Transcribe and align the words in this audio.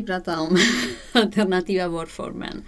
vi 0.00 0.06
prata 0.06 0.40
om 0.40 0.56
alternativa 1.12 1.88
vårdformen 1.88 2.62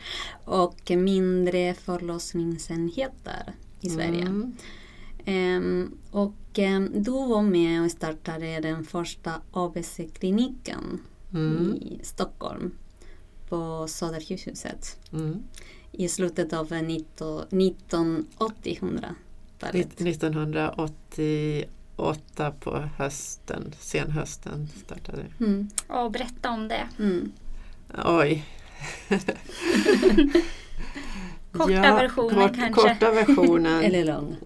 och 0.45 0.91
mindre 0.91 1.75
förlossningsenheter 1.75 3.53
i 3.81 3.91
Sverige. 3.91 4.23
Mm. 4.23 4.53
Ehm, 5.25 5.99
och 6.11 6.35
ehm, 6.59 7.03
du 7.03 7.11
var 7.11 7.43
med 7.43 7.85
och 7.85 7.91
startade 7.91 8.61
den 8.61 8.85
första 8.85 9.33
ABC-kliniken 9.53 11.01
Mm. 11.35 11.75
i 11.75 12.01
Stockholm 12.03 12.71
på 13.49 13.87
Södersjukhuset 13.89 14.99
Mm. 15.13 15.43
i 15.93 16.09
slutet 16.09 16.53
av 16.53 16.73
19, 16.73 17.47
1980-talet. 17.51 20.01
1988 20.01 20.93
på 22.61 22.89
hösten, 22.97 23.75
senhösten 23.79 24.69
startade 24.85 25.19
det. 25.23 25.45
Mm. 25.45 25.69
Och 25.89 26.11
berätta 26.11 26.51
om 26.51 26.69
det. 26.69 26.89
Mm. 26.99 27.33
Oj. 28.05 28.45
Korta 31.53 31.95
versionen 31.95 32.55
kanske. 32.55 32.73
Korta 32.73 33.11
versionen. 33.11 33.83
Eller 33.85 34.05
lång. 34.05 34.37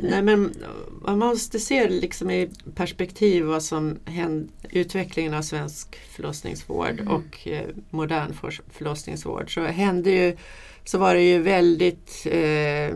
Nej, 0.00 0.22
men 0.22 0.54
man 1.02 1.18
måste 1.18 1.58
se 1.58 1.88
liksom 1.88 2.30
i 2.30 2.50
perspektiv 2.74 3.44
vad 3.44 3.62
som 3.62 3.98
hände, 4.04 4.48
utvecklingen 4.70 5.34
av 5.34 5.42
svensk 5.42 5.96
förlossningsvård 6.10 7.00
Mm. 7.00 7.08
och 7.08 7.48
eh, 7.48 7.66
modern 7.90 8.34
för, 8.34 8.60
förlossningsvård. 8.70 9.54
Så 9.54 9.60
hände 9.60 10.10
ju 10.10 10.36
så 10.84 10.98
var 10.98 11.14
det 11.14 11.22
ju 11.22 11.38
väldigt, 11.38 12.26
eh, 12.26 12.94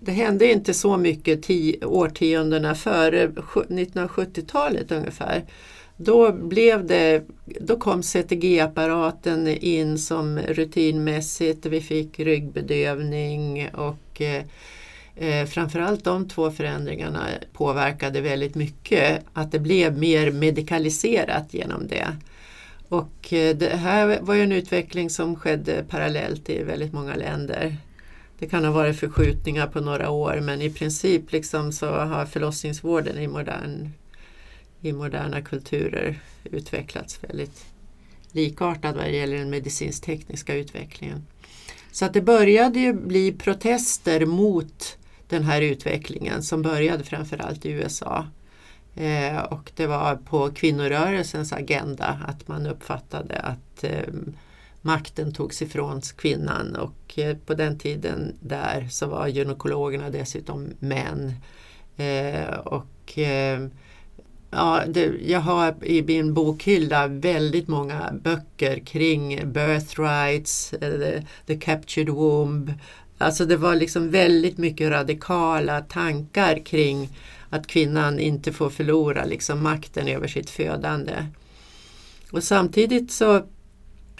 det 0.00 0.12
hände 0.12 0.52
inte 0.52 0.74
så 0.74 0.96
mycket 0.96 1.42
tio, 1.42 1.84
årtiondena 1.84 2.74
före 2.74 3.26
1970-talet 3.68 4.92
ungefär. 4.92 5.44
Då, 5.96 6.32
blev 6.32 6.86
det, 6.86 7.24
då 7.60 7.76
kom 7.76 8.02
CTG-apparaten 8.02 9.48
in 9.48 9.98
som 9.98 10.38
rutinmässigt. 10.38 11.66
Vi 11.66 11.80
fick 11.80 12.20
ryggbedövning 12.20 13.68
och 13.72 14.20
eh, 14.20 14.44
Eh, 15.20 15.46
framförallt 15.46 16.04
de 16.04 16.28
två 16.28 16.50
förändringarna 16.50 17.26
påverkade 17.52 18.20
väldigt 18.20 18.54
mycket. 18.54 19.24
Att 19.32 19.52
det 19.52 19.58
blev 19.58 19.98
mer 19.98 20.30
medikaliserat 20.30 21.54
genom 21.54 21.86
det. 21.86 22.06
Och 22.88 23.32
eh, 23.32 23.56
det 23.56 23.76
här 23.76 24.20
var 24.20 24.34
ju 24.34 24.42
en 24.42 24.52
utveckling 24.52 25.10
som 25.10 25.36
skedde 25.36 25.84
parallellt 25.88 26.50
i 26.50 26.62
väldigt 26.62 26.92
många 26.92 27.14
länder. 27.14 27.76
Det 28.38 28.46
kan 28.46 28.64
ha 28.64 28.72
varit 28.72 29.00
förskjutningar 29.00 29.66
på 29.66 29.80
några 29.80 30.10
år 30.10 30.40
men 30.42 30.62
i 30.62 30.70
princip 30.70 31.32
liksom 31.32 31.72
så 31.72 31.90
har 31.90 32.26
förlossningsvården 32.26 33.18
i, 33.18 33.26
modern, 33.26 33.90
i 34.80 34.92
moderna 34.92 35.42
kulturer 35.42 36.20
utvecklats 36.44 37.24
väldigt 37.24 37.64
likartad 38.32 38.96
vad 38.96 39.04
det 39.04 39.16
gäller 39.16 39.38
den 39.38 39.50
medicinsk-tekniska 39.50 40.54
utvecklingen. 40.54 41.26
Så 41.92 42.04
att 42.04 42.12
det 42.12 42.20
började 42.20 42.78
ju 42.80 42.92
bli 42.92 43.32
protester 43.32 44.26
mot 44.26 44.98
den 45.28 45.44
här 45.44 45.62
utvecklingen 45.62 46.42
som 46.42 46.62
började 46.62 47.04
framförallt 47.04 47.66
i 47.66 47.70
USA. 47.70 48.26
Eh, 48.98 49.38
och 49.38 49.72
det 49.76 49.86
var 49.86 50.16
på 50.16 50.50
kvinnorörelsens 50.50 51.52
agenda 51.52 52.18
att 52.26 52.48
man 52.48 52.66
uppfattade 52.66 53.38
att 53.38 53.84
eh, 53.84 54.14
makten 54.82 55.32
togs 55.32 55.62
ifrån 55.62 56.00
kvinnan 56.16 56.76
och 56.76 57.18
eh, 57.18 57.36
på 57.36 57.54
den 57.54 57.78
tiden 57.78 58.36
där 58.40 58.88
så 58.90 59.06
var 59.06 59.26
gynekologerna 59.26 60.10
dessutom 60.10 60.66
män. 60.78 61.32
Eh, 61.96 62.54
och 62.54 63.18
eh, 63.18 63.60
Ja, 64.50 64.82
det, 64.88 65.12
jag 65.26 65.40
har 65.40 65.74
i 65.84 66.02
min 66.02 66.34
bokhylla 66.34 67.06
väldigt 67.06 67.68
många 67.68 68.12
böcker 68.22 68.78
kring 68.78 69.52
birthrights, 69.52 70.72
eh, 70.72 70.98
the, 71.00 71.22
the 71.46 71.56
captured 71.56 72.08
womb. 72.08 72.72
Alltså 73.18 73.44
det 73.44 73.56
var 73.56 73.74
liksom 73.74 74.10
väldigt 74.10 74.58
mycket 74.58 74.90
radikala 74.90 75.80
tankar 75.80 76.66
kring 76.66 77.08
att 77.50 77.66
kvinnan 77.66 78.18
inte 78.18 78.52
får 78.52 78.70
förlora 78.70 79.24
liksom 79.24 79.62
makten 79.62 80.08
över 80.08 80.28
sitt 80.28 80.50
födande. 80.50 81.26
Och 82.32 82.44
samtidigt 82.44 83.12
så 83.12 83.36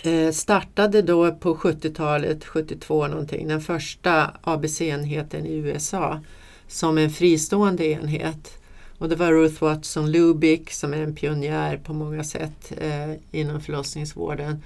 eh, 0.03 0.33
startade 0.33 1.03
då 1.03 1.33
på 1.33 1.55
70-talet, 1.55 2.45
72 2.45 3.07
någonting, 3.07 3.49
den 3.49 3.61
första 3.61 4.31
ABC-enheten 4.43 5.47
i 5.47 5.55
USA 5.55 6.21
som 6.67 6.99
en 6.99 7.11
fristående 7.11 7.87
enhet. 7.87 8.59
Och 8.99 9.09
det 9.09 9.17
var 9.17 9.33
Ruth 9.33 9.63
Watson 9.63 10.13
Lubick 10.13 10.71
som 10.71 10.95
är 10.95 11.03
en 11.03 11.15
pionjär 11.15 11.77
på 11.77 11.93
många 11.93 12.25
sätt 12.25 12.73
eh, 12.79 13.13
inom 13.31 13.61
förlossningsvården. 13.61 14.63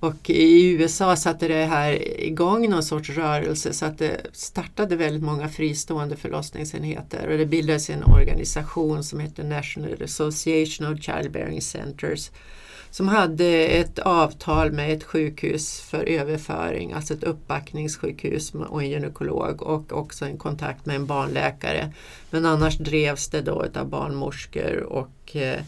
Och 0.00 0.30
i 0.30 0.70
USA 0.70 1.16
satte 1.16 1.48
det 1.48 1.64
här 1.64 2.20
igång 2.20 2.70
någon 2.70 2.82
sorts 2.82 3.10
rörelse 3.10 3.72
så 3.72 3.86
att 3.86 3.98
det 3.98 4.20
startade 4.32 4.96
väldigt 4.96 5.22
många 5.22 5.48
fristående 5.48 6.16
förlossningsenheter 6.16 7.28
och 7.28 7.38
det 7.38 7.46
bildades 7.46 7.90
en 7.90 8.04
organisation 8.04 9.04
som 9.04 9.20
heter 9.20 9.44
National 9.44 10.02
Association 10.02 10.92
of 10.92 11.02
Childbearing 11.02 11.62
Centers 11.62 12.30
som 12.90 13.08
hade 13.08 13.66
ett 13.66 13.98
avtal 13.98 14.72
med 14.72 14.92
ett 14.92 15.04
sjukhus 15.04 15.80
för 15.80 16.04
överföring, 16.04 16.92
alltså 16.92 17.14
ett 17.14 17.24
uppbackningssjukhus 17.24 18.54
och 18.54 18.82
en 18.82 18.90
gynekolog 18.90 19.62
och 19.62 19.92
också 19.92 20.24
en 20.24 20.38
kontakt 20.38 20.86
med 20.86 20.96
en 20.96 21.06
barnläkare. 21.06 21.92
Men 22.30 22.46
annars 22.46 22.78
drevs 22.78 23.28
det 23.28 23.40
då 23.40 23.66
av 23.74 23.88
barnmorskor 23.88 24.82
och 24.82 25.36
eh, 25.36 25.60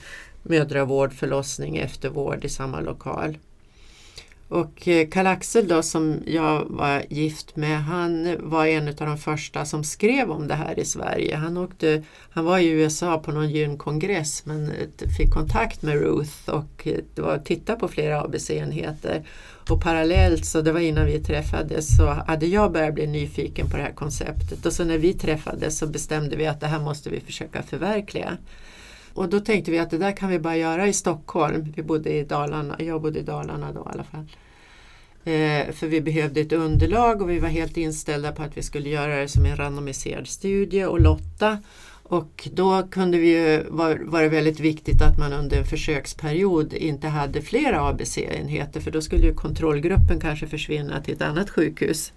mödravård, 0.42 1.12
förlossning, 1.12 1.76
eftervård 1.76 2.44
i 2.44 2.48
samma 2.48 2.80
lokal. 2.80 3.38
Och 4.52 4.88
eh, 4.88 5.08
Karl-Axel 5.08 5.68
då 5.68 5.82
som 5.82 6.22
jag 6.26 6.64
var 6.68 7.02
gift 7.08 7.56
med, 7.56 7.82
han 7.82 8.36
var 8.40 8.66
en 8.66 8.88
av 8.88 8.94
de 8.94 9.18
första 9.18 9.64
som 9.64 9.84
skrev 9.84 10.30
om 10.30 10.48
det 10.48 10.54
här 10.54 10.78
i 10.78 10.84
Sverige. 10.84 11.36
Han, 11.36 11.56
åkte, 11.56 12.02
han 12.30 12.44
var 12.44 12.58
i 12.58 12.68
USA 12.68 13.18
på 13.18 13.32
någon 13.32 13.50
gynkongress 13.50 14.46
men 14.46 14.70
eh, 14.70 15.08
fick 15.18 15.30
kontakt 15.32 15.82
med 15.82 15.94
Ruth 15.94 16.48
och 16.48 16.86
eh, 16.86 17.24
var, 17.24 17.38
tittade 17.38 17.78
på 17.78 17.88
flera 17.88 18.20
ABC-enheter. 18.20 19.22
Och 19.70 19.82
parallellt, 19.82 20.46
så 20.46 20.60
det 20.60 20.72
var 20.72 20.80
innan 20.80 21.06
vi 21.06 21.20
träffades, 21.20 21.96
så 21.96 22.06
hade 22.06 22.46
jag 22.46 22.72
börjat 22.72 22.94
bli 22.94 23.06
nyfiken 23.06 23.70
på 23.70 23.76
det 23.76 23.82
här 23.82 23.92
konceptet. 23.92 24.66
Och 24.66 24.72
så 24.72 24.84
när 24.84 24.98
vi 24.98 25.12
träffades 25.12 25.78
så 25.78 25.86
bestämde 25.86 26.36
vi 26.36 26.46
att 26.46 26.60
det 26.60 26.66
här 26.66 26.80
måste 26.80 27.10
vi 27.10 27.20
försöka 27.20 27.62
förverkliga. 27.62 28.38
Och 29.14 29.28
då 29.28 29.40
tänkte 29.40 29.70
vi 29.70 29.78
att 29.78 29.90
det 29.90 29.98
där 29.98 30.12
kan 30.12 30.28
vi 30.28 30.38
bara 30.38 30.56
göra 30.56 30.88
i 30.88 30.92
Stockholm. 30.92 31.72
Vi 31.76 31.82
bodde 31.82 32.10
i 32.10 32.24
Dalarna, 32.24 32.76
jag 32.78 33.02
bodde 33.02 33.18
i 33.18 33.22
Dalarna 33.22 33.72
då 33.72 33.80
i 33.80 33.92
alla 33.92 34.04
fall. 34.04 34.26
Eh, 35.24 35.72
för 35.72 35.86
vi 35.86 36.00
behövde 36.00 36.40
ett 36.40 36.52
underlag 36.52 37.22
och 37.22 37.30
vi 37.30 37.38
var 37.38 37.48
helt 37.48 37.76
inställda 37.76 38.32
på 38.32 38.42
att 38.42 38.56
vi 38.56 38.62
skulle 38.62 38.88
göra 38.88 39.16
det 39.16 39.28
som 39.28 39.46
en 39.46 39.56
randomiserad 39.56 40.28
studie 40.28 40.84
och 40.84 41.00
lotta. 41.00 41.58
Och 42.02 42.48
då 42.52 42.88
kunde 42.90 43.18
vi 43.18 43.28
ju, 43.28 43.62
var, 43.68 44.00
var 44.04 44.22
det 44.22 44.28
väldigt 44.28 44.60
viktigt 44.60 45.02
att 45.02 45.18
man 45.18 45.32
under 45.32 45.58
en 45.58 45.66
försöksperiod 45.66 46.72
inte 46.72 47.08
hade 47.08 47.42
flera 47.42 47.88
ABC-enheter 47.88 48.80
för 48.80 48.90
då 48.90 49.00
skulle 49.00 49.26
ju 49.26 49.34
kontrollgruppen 49.34 50.20
kanske 50.20 50.46
försvinna 50.46 51.00
till 51.00 51.14
ett 51.14 51.22
annat 51.22 51.50
sjukhus. 51.50 52.12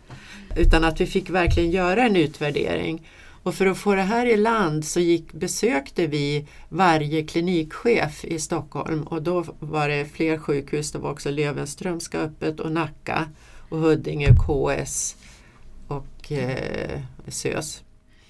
Utan 0.55 0.83
att 0.83 1.01
vi 1.01 1.05
fick 1.05 1.29
verkligen 1.29 1.71
göra 1.71 2.03
en 2.03 2.15
utvärdering. 2.15 3.07
Och 3.45 3.55
för 3.55 3.65
att 3.65 3.77
få 3.77 3.95
det 3.95 4.01
här 4.01 4.25
i 4.25 4.37
land 4.37 4.85
så 4.85 4.99
gick, 4.99 5.33
besökte 5.33 6.07
vi 6.07 6.47
varje 6.69 7.23
klinikchef 7.23 8.25
i 8.25 8.39
Stockholm 8.39 9.03
och 9.03 9.21
då 9.21 9.45
var 9.59 9.89
det 9.89 10.05
fler 10.05 10.37
sjukhus. 10.37 10.91
Det 10.91 10.99
var 10.99 11.11
också 11.11 11.31
Löwenströmska 11.31 12.19
öppet 12.19 12.59
och 12.59 12.71
Nacka 12.71 13.29
och 13.69 13.77
Huddinge, 13.77 14.35
KS 14.35 15.15
och 15.87 16.31
eh, 16.31 16.99
SÖS. 17.27 17.83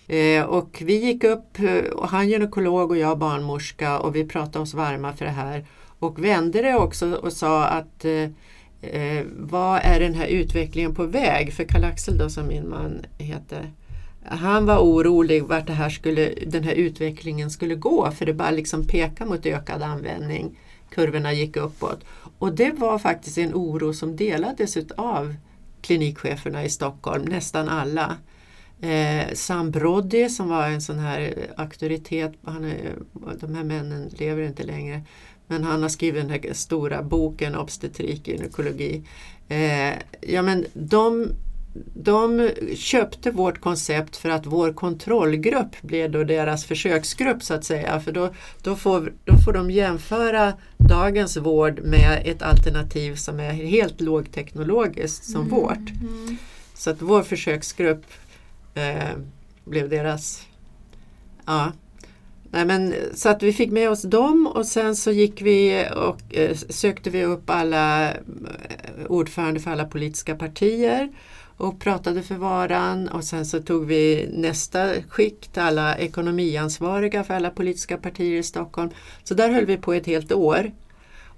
Eh, 0.08 0.44
och 0.44 0.82
vi 0.86 1.06
gick 1.06 1.24
upp, 1.24 1.60
eh, 1.60 1.92
och 1.92 2.10
han 2.10 2.30
gynekolog 2.30 2.92
och 2.92 2.98
jag 2.98 3.18
barnmorska 3.18 4.00
och 4.00 4.16
vi 4.16 4.26
pratade 4.26 4.64
oss 4.64 4.74
varma 4.74 5.14
för 5.14 5.26
det 5.26 5.32
här 5.32 5.66
och 6.00 6.24
vände 6.24 6.62
det 6.62 6.76
också 6.76 7.14
och 7.14 7.34
sa 7.34 7.66
att 7.66 8.06
eh, 8.06 8.30
eh, 8.82 9.26
vad 9.38 9.80
är 9.84 10.00
den 10.00 10.14
här 10.14 10.28
utvecklingen 10.28 10.96
på 10.96 11.04
väg? 11.04 11.54
För 11.54 11.64
Karl-Axel 11.64 12.18
då 12.18 12.30
som 12.30 12.48
min 12.48 12.70
man 12.70 13.06
heter 13.18 13.72
han 14.26 14.66
var 14.66 14.80
orolig 14.80 15.44
vart 15.44 15.68
det 15.68 15.74
här 15.74 15.90
skulle, 15.90 16.34
den 16.48 16.64
här 16.64 16.74
utvecklingen 16.74 17.50
skulle 17.50 17.76
gå 17.76 18.12
för 18.12 18.26
det 18.26 18.34
bara 18.34 18.52
liksom 18.52 18.88
pekade 18.88 19.30
mot 19.30 19.46
ökad 19.46 19.82
användning. 19.82 20.58
Kurvorna 20.90 21.34
gick 21.34 21.58
uppåt. 21.58 22.00
Och 22.40 22.56
det 22.56 22.72
var 22.72 23.00
faktiskt 23.00 23.38
en 23.38 23.54
oro 23.54 23.94
som 23.94 24.16
delades 24.16 24.78
av 24.98 25.36
klinikcheferna 25.82 26.64
i 26.64 26.70
Stockholm, 26.70 27.24
nästan 27.24 27.70
alla. 27.70 28.18
Eh, 28.82 29.34
Sam 29.34 29.72
Broddy 29.72 30.30
som 30.30 30.50
var 30.50 30.68
en 30.68 30.82
sån 30.82 31.00
här 31.00 31.34
auktoritet, 31.58 32.34
han 32.44 32.66
är, 32.66 32.96
de 33.40 33.56
här 33.56 33.64
männen 33.64 34.10
lever 34.18 34.44
inte 34.44 34.64
längre, 34.64 35.02
men 35.48 35.64
han 35.64 35.82
har 35.82 35.90
skrivit 35.90 36.22
den 36.22 36.30
här 36.30 36.54
stora 36.54 37.04
boken 37.04 37.56
Obstetrik 37.56 38.28
gynekologi. 38.28 39.04
Eh, 39.48 39.94
ja, 40.22 40.42
men 40.42 40.66
de 40.74 41.30
de 41.94 42.50
köpte 42.76 43.32
vårt 43.32 43.62
koncept 43.62 44.18
för 44.18 44.30
att 44.30 44.46
vår 44.46 44.74
kontrollgrupp 44.74 45.82
blev 45.82 46.12
då 46.12 46.24
deras 46.24 46.66
försöksgrupp 46.66 47.44
så 47.44 47.54
att 47.54 47.64
säga. 47.64 48.00
För 48.00 48.12
då, 48.12 48.34
då, 48.62 48.76
får, 48.76 49.14
då 49.26 49.38
får 49.38 49.54
de 49.54 49.72
jämföra 49.72 50.54
dagens 50.78 51.38
vård 51.38 51.80
med 51.80 52.22
ett 52.26 52.42
alternativ 52.42 53.16
som 53.16 53.40
är 53.40 53.52
helt 53.52 54.02
lågteknologiskt 54.02 55.26
som 55.26 55.42
mm. 55.42 55.50
vårt. 55.50 55.90
Mm. 56.02 56.38
Så 56.74 56.90
att 56.90 57.02
vår 57.02 57.24
försöksgrupp 57.24 58.04
eh, 58.74 59.18
blev 59.66 59.90
deras 59.90 60.46
ja, 61.46 61.72
Nej, 62.52 62.66
men, 62.66 62.94
så 63.14 63.30
att 63.30 63.44
vi 63.44 63.54
fick 63.54 63.72
med 63.72 63.90
oss 63.90 64.02
dem 64.02 64.48
och 64.48 64.66
sen 64.66 64.96
så 64.96 65.12
gick 65.12 65.42
vi 65.42 65.88
och 65.96 66.36
eh, 66.36 66.56
sökte 66.56 67.10
vi 67.10 67.24
upp 67.24 67.50
alla 67.50 68.12
eh, 68.12 68.18
ordförande 69.08 69.60
för 69.60 69.72
alla 69.72 69.86
politiska 69.86 70.36
partier 70.36 71.10
och 71.58 71.80
pratade 71.80 72.24
för 72.24 72.36
varan 72.36 73.08
och 73.08 73.24
sen 73.24 73.46
så 73.46 73.62
tog 73.62 73.86
vi 73.86 74.30
nästa 74.34 75.02
skikt 75.10 75.58
alla 75.58 75.98
ekonomiansvariga 75.98 77.24
för 77.24 77.34
alla 77.34 77.50
politiska 77.50 77.98
partier 77.98 78.40
i 78.40 78.44
Stockholm. 78.44 78.90
Så 79.24 79.34
där 79.34 79.50
höll 79.50 79.66
vi 79.66 79.78
på 79.78 79.94
ett 79.94 80.06
helt 80.06 80.32
år. 80.32 80.72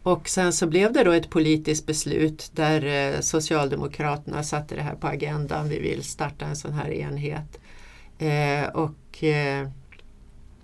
Och 0.03 0.29
sen 0.29 0.53
så 0.53 0.67
blev 0.67 0.93
det 0.93 1.03
då 1.03 1.11
ett 1.11 1.29
politiskt 1.29 1.85
beslut 1.85 2.51
där 2.53 2.85
eh, 2.85 3.19
Socialdemokraterna 3.19 4.43
satte 4.43 4.75
det 4.75 4.81
här 4.81 4.95
på 4.95 5.07
agendan. 5.07 5.69
Vi 5.69 5.79
vill 5.79 6.03
starta 6.03 6.45
en 6.45 6.55
sån 6.55 6.73
här 6.73 6.91
enhet. 6.91 7.59
Eh, 8.17 8.69
och 8.69 9.23
eh, 9.23 9.69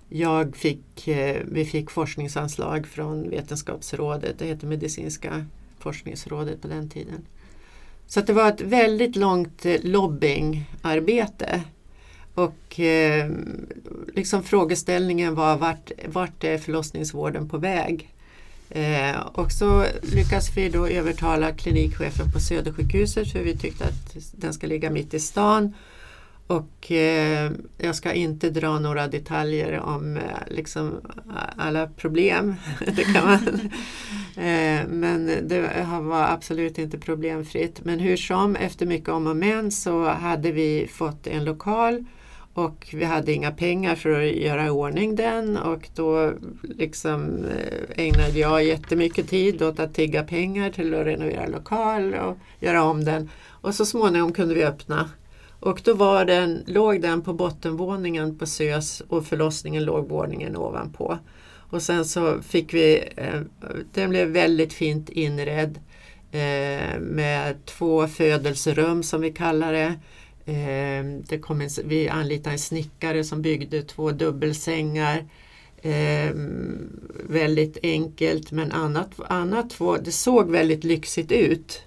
jag 0.08 0.56
fick, 0.56 1.08
eh, 1.08 1.42
vi 1.44 1.64
fick 1.64 1.90
forskningsanslag 1.90 2.86
från 2.86 3.30
Vetenskapsrådet, 3.30 4.38
det 4.38 4.46
hette 4.46 4.66
Medicinska 4.66 5.46
forskningsrådet 5.78 6.62
på 6.62 6.68
den 6.68 6.88
tiden. 6.88 7.26
Så 8.06 8.20
det 8.20 8.32
var 8.32 8.48
ett 8.48 8.60
väldigt 8.60 9.16
långt 9.16 9.66
eh, 9.66 9.76
lobbyingarbete. 9.82 11.62
Och 12.34 12.80
eh, 12.80 13.30
liksom 14.14 14.42
frågeställningen 14.42 15.34
var 15.34 15.56
vart, 15.56 15.90
vart 16.06 16.44
är 16.44 16.58
förlossningsvården 16.58 17.48
på 17.48 17.58
väg? 17.58 18.14
Eh, 18.70 19.20
och 19.20 19.52
så 19.52 19.84
lyckas 20.02 20.56
vi 20.56 20.68
då 20.68 20.86
övertala 20.86 21.52
klinikchefen 21.52 22.32
på 22.32 22.40
Södersjukhuset 22.40 23.32
för 23.32 23.38
vi 23.38 23.56
tyckte 23.56 23.84
att 23.84 24.16
den 24.32 24.52
ska 24.52 24.66
ligga 24.66 24.90
mitt 24.90 25.14
i 25.14 25.20
stan 25.20 25.74
och 26.46 26.92
eh, 26.92 27.52
jag 27.78 27.96
ska 27.96 28.12
inte 28.12 28.50
dra 28.50 28.78
några 28.78 29.08
detaljer 29.08 29.80
om 29.80 30.16
eh, 30.16 30.22
liksom, 30.46 31.00
alla 31.56 31.86
problem. 31.86 32.54
det 32.96 33.04
kan 33.04 33.24
man. 33.24 33.38
eh, 34.46 34.86
men 34.88 35.48
det 35.48 35.86
var 36.00 36.22
absolut 36.22 36.78
inte 36.78 36.98
problemfritt. 36.98 37.84
Men 37.84 37.98
hur 37.98 38.16
som, 38.16 38.56
efter 38.56 38.86
mycket 38.86 39.08
om 39.08 39.26
och 39.26 39.36
men 39.36 39.70
så 39.70 40.04
hade 40.04 40.52
vi 40.52 40.88
fått 40.92 41.26
en 41.26 41.44
lokal 41.44 42.04
och 42.54 42.88
vi 42.92 43.04
hade 43.04 43.32
inga 43.32 43.50
pengar 43.50 43.94
för 43.94 44.10
att 44.10 44.32
göra 44.32 44.66
i 44.66 44.70
ordning 44.70 45.16
den 45.16 45.56
och 45.56 45.88
då 45.94 46.32
liksom 46.62 47.44
eh, 47.44 48.04
ägnade 48.06 48.38
jag 48.38 48.64
jättemycket 48.64 49.28
tid 49.28 49.62
åt 49.62 49.80
att 49.80 49.94
tigga 49.94 50.22
pengar 50.22 50.70
till 50.70 50.94
att 50.94 51.06
renovera 51.06 51.46
lokal 51.46 52.14
och 52.14 52.38
göra 52.60 52.82
om 52.82 53.04
den. 53.04 53.30
Och 53.48 53.74
så 53.74 53.86
småningom 53.86 54.32
kunde 54.32 54.54
vi 54.54 54.64
öppna 54.64 55.10
och 55.64 55.80
då 55.84 55.94
var 55.94 56.24
den, 56.24 56.64
låg 56.66 57.02
den 57.02 57.22
på 57.22 57.32
bottenvåningen 57.32 58.38
på 58.38 58.46
SÖS 58.46 59.00
och 59.08 59.26
förlossningen 59.26 59.84
låg 59.84 60.08
våningen 60.08 60.56
ovanpå. 60.56 61.18
Och 61.70 61.82
sen 61.82 62.04
så 62.04 62.42
fick 62.42 62.74
vi, 62.74 63.04
eh, 63.16 63.40
den 63.94 64.10
blev 64.10 64.28
väldigt 64.28 64.72
fint 64.72 65.08
inredd 65.08 65.78
eh, 66.32 67.00
med 67.00 67.64
två 67.64 68.08
födelserum 68.08 69.02
som 69.02 69.20
vi 69.20 69.32
kallar 69.32 69.72
det. 69.72 69.94
Eh, 70.52 71.04
det 71.28 71.38
kom 71.38 71.60
en, 71.60 71.68
vi 71.84 72.08
anlitade 72.08 72.54
en 72.54 72.58
snickare 72.58 73.24
som 73.24 73.42
byggde 73.42 73.82
två 73.82 74.10
dubbelsängar. 74.10 75.24
Eh, 75.82 76.30
väldigt 77.28 77.78
enkelt 77.82 78.52
men 78.52 78.72
annat, 78.72 79.10
annat 79.28 79.70
två, 79.70 79.96
det 79.96 80.12
såg 80.12 80.50
väldigt 80.50 80.84
lyxigt 80.84 81.32
ut 81.32 81.82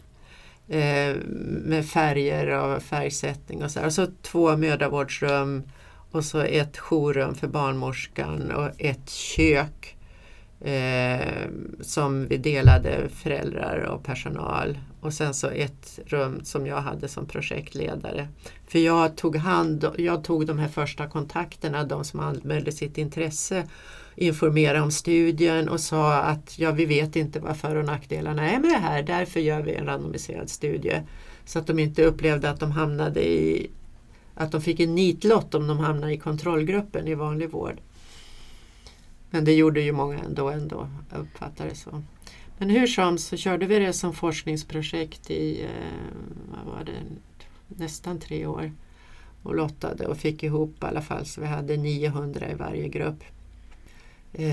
eh, 0.67 1.15
med 1.63 1.85
färger 1.85 2.47
och 2.47 2.83
färgsättning 2.83 3.63
och 3.63 3.71
så. 3.71 3.85
Och 3.85 3.93
så 3.93 4.07
två 4.21 4.57
mödravårdsrum 4.57 5.63
och 6.11 6.25
så 6.25 6.39
ett 6.39 6.77
jourrum 6.77 7.35
för 7.35 7.47
barnmorskan 7.47 8.51
och 8.51 8.69
ett 8.77 9.09
kök 9.09 9.96
eh, 10.61 11.47
som 11.81 12.27
vi 12.27 12.37
delade 12.37 13.09
föräldrar 13.09 13.79
och 13.79 14.03
personal. 14.03 14.77
Och 15.01 15.13
sen 15.13 15.33
så 15.33 15.47
ett 15.47 15.99
rum 16.05 16.39
som 16.43 16.67
jag 16.67 16.81
hade 16.81 17.07
som 17.07 17.25
projektledare. 17.25 18.27
För 18.67 18.79
jag 18.79 19.17
tog, 19.17 19.35
hand, 19.35 19.85
jag 19.97 20.23
tog 20.23 20.45
de 20.45 20.59
här 20.59 20.67
första 20.67 21.07
kontakterna, 21.07 21.83
de 21.83 22.03
som 22.03 22.19
anmälde 22.19 22.71
sitt 22.71 22.97
intresse 22.97 23.63
informera 24.15 24.83
om 24.83 24.91
studien 24.91 25.69
och 25.69 25.79
sa 25.79 26.13
att 26.13 26.59
ja, 26.59 26.71
vi 26.71 26.85
vet 26.85 27.15
inte 27.15 27.39
vad 27.39 27.57
för 27.57 27.75
och 27.75 27.85
nackdelarna 27.85 28.51
är 28.51 28.59
med 28.59 28.69
det 28.69 28.77
här, 28.77 29.03
därför 29.03 29.39
gör 29.39 29.61
vi 29.61 29.73
en 29.73 29.85
randomiserad 29.85 30.49
studie. 30.49 31.01
Så 31.45 31.59
att 31.59 31.67
de 31.67 31.79
inte 31.79 32.03
upplevde 32.03 32.49
att 32.49 32.59
de 32.59 32.71
hamnade 32.71 33.27
i 33.27 33.69
att 34.35 34.51
de 34.51 34.61
fick 34.61 34.79
en 34.79 34.95
nitlott 34.95 35.55
om 35.55 35.67
de 35.67 35.79
hamnade 35.79 36.13
i 36.13 36.17
kontrollgruppen 36.17 37.07
i 37.07 37.15
vanlig 37.15 37.49
vård. 37.49 37.79
Men 39.29 39.45
det 39.45 39.53
gjorde 39.53 39.81
ju 39.81 39.91
många 39.91 40.19
ändå, 40.19 40.49
ändå 40.49 40.89
jag 41.11 41.19
uppfattar 41.19 41.65
det 41.65 41.75
så. 41.75 42.03
Men 42.57 42.69
hur 42.69 42.87
som 42.87 43.17
så 43.17 43.37
körde 43.37 43.65
vi 43.65 43.79
det 43.79 43.93
som 43.93 44.13
forskningsprojekt 44.13 45.31
i 45.31 45.61
eh, 45.61 45.69
vad 46.51 46.75
var 46.75 46.83
det, 46.83 47.01
nästan 47.67 48.19
tre 48.19 48.45
år 48.45 48.71
och 49.43 49.55
lottade 49.55 50.07
och 50.07 50.17
fick 50.17 50.43
ihop 50.43 50.83
i 50.83 50.85
alla 50.85 51.01
fall 51.01 51.25
så 51.25 51.41
vi 51.41 51.47
hade 51.47 51.77
900 51.77 52.51
i 52.51 52.53
varje 52.53 52.87
grupp. 52.87 53.23
Eh, 54.33 54.45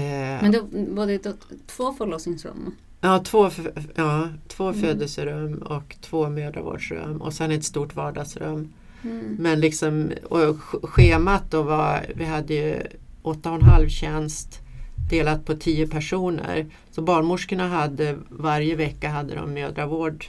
Men 0.42 0.52
då 0.52 0.60
var 0.72 1.06
det 1.06 1.22
då 1.22 1.32
två 1.66 1.92
förlossningsrum? 1.92 2.74
Ja, 3.00 3.18
två, 3.18 3.50
ja, 3.94 4.28
två 4.48 4.68
mm. 4.68 4.80
födelserum 4.80 5.54
och 5.54 5.96
två 6.00 6.28
mödravårdsrum 6.28 7.22
och 7.22 7.32
sen 7.32 7.50
ett 7.50 7.64
stort 7.64 7.94
vardagsrum. 7.94 8.72
Mm. 9.02 9.36
Men 9.40 9.60
liksom, 9.60 10.12
och 10.24 10.56
schemat 10.82 11.50
då 11.50 11.62
var, 11.62 12.06
vi 12.14 12.24
hade 12.24 12.54
ju 12.54 12.82
åtta 13.22 13.50
och 13.50 13.56
en 13.56 13.62
halv 13.62 13.88
tjänst 13.88 14.63
delat 15.10 15.44
på 15.44 15.54
tio 15.54 15.86
personer. 15.86 16.66
Så 16.90 17.02
barnmorskorna 17.02 17.68
hade 17.68 18.16
varje 18.28 18.76
vecka 18.76 19.08
hade 19.08 19.34
de 19.34 19.54
mödravård 19.54 20.26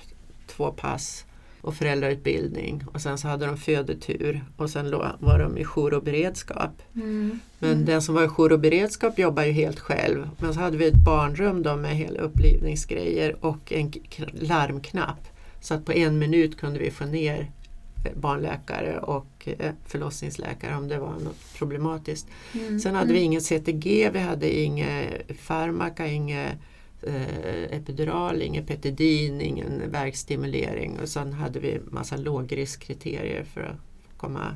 två 0.48 0.72
pass 0.72 1.25
och 1.62 1.75
föräldrautbildning 1.75 2.84
och 2.94 3.01
sen 3.01 3.17
så 3.17 3.27
hade 3.27 3.46
de 3.46 3.58
födetur 3.58 4.44
och 4.58 4.70
sen 4.70 4.91
var 5.20 5.39
de 5.39 5.58
i 5.58 5.63
jour 5.63 5.94
och 5.94 6.03
beredskap. 6.03 6.82
Mm. 6.96 7.39
Men 7.60 7.72
mm. 7.72 7.86
den 7.86 8.01
som 8.01 8.15
var 8.15 8.24
i 8.24 8.27
jour 8.27 8.51
och 8.51 8.60
beredskap 8.60 9.20
jobbar 9.20 9.44
ju 9.44 9.51
helt 9.51 9.79
själv. 9.79 10.29
Men 10.38 10.53
så 10.53 10.60
hade 10.60 10.77
vi 10.77 10.88
ett 10.88 11.05
barnrum 11.05 11.63
då 11.63 11.75
med 11.75 11.96
hela 11.96 12.20
upplivningsgrejer 12.20 13.46
och 13.46 13.74
en 13.74 13.94
larmknapp. 14.34 15.27
Så 15.62 15.74
att 15.74 15.86
på 15.86 15.94
en 15.94 16.20
minut 16.20 16.58
kunde 16.58 16.79
vi 16.79 16.91
få 16.91 17.05
ner 17.05 17.51
barnläkare 18.15 19.00
och 19.00 19.47
eh, 19.59 19.74
förlossningsläkare 19.85 20.75
om 20.75 20.88
det 20.88 21.00
var 21.00 21.13
något 21.19 21.53
problematiskt. 21.57 22.27
Mm. 22.53 22.79
Sen 22.79 22.95
hade 22.95 23.13
vi 23.13 23.19
mm. 23.19 23.25
ingen 23.25 23.41
CTG, 23.41 24.09
vi 24.13 24.19
hade 24.19 24.59
inga 24.59 25.03
farmaka, 25.39 26.07
inga 26.07 26.45
eh, 27.01 27.63
epidural, 27.71 28.41
ingen 28.41 28.65
petidin, 28.65 29.41
ingen 29.41 29.91
verkstimulering 29.91 31.00
och 31.01 31.09
sen 31.09 31.33
hade 31.33 31.59
vi 31.59 31.79
massa 31.91 32.17
lågriskkriterier 32.17 33.43
för 33.43 33.62
att 33.62 33.77
komma 34.17 34.55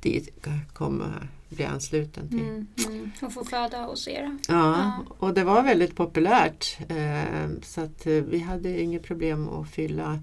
dit, 0.00 0.48
komma, 0.72 1.12
bli 1.48 1.64
ansluten 1.64 2.28
till. 2.28 2.40
Mm, 2.40 2.66
mm. 2.88 3.10
Och 3.22 3.32
få 3.32 3.44
föda 3.44 3.82
hos 3.82 4.08
er. 4.08 4.38
Ja, 4.48 4.54
ja, 4.54 5.04
och 5.18 5.34
det 5.34 5.44
var 5.44 5.62
väldigt 5.62 5.96
populärt 5.96 6.78
eh, 6.88 7.48
så 7.62 7.80
att 7.80 8.06
eh, 8.06 8.12
vi 8.12 8.38
hade 8.38 8.80
inget 8.80 9.02
problem 9.02 9.48
att 9.48 9.70
fylla 9.70 10.20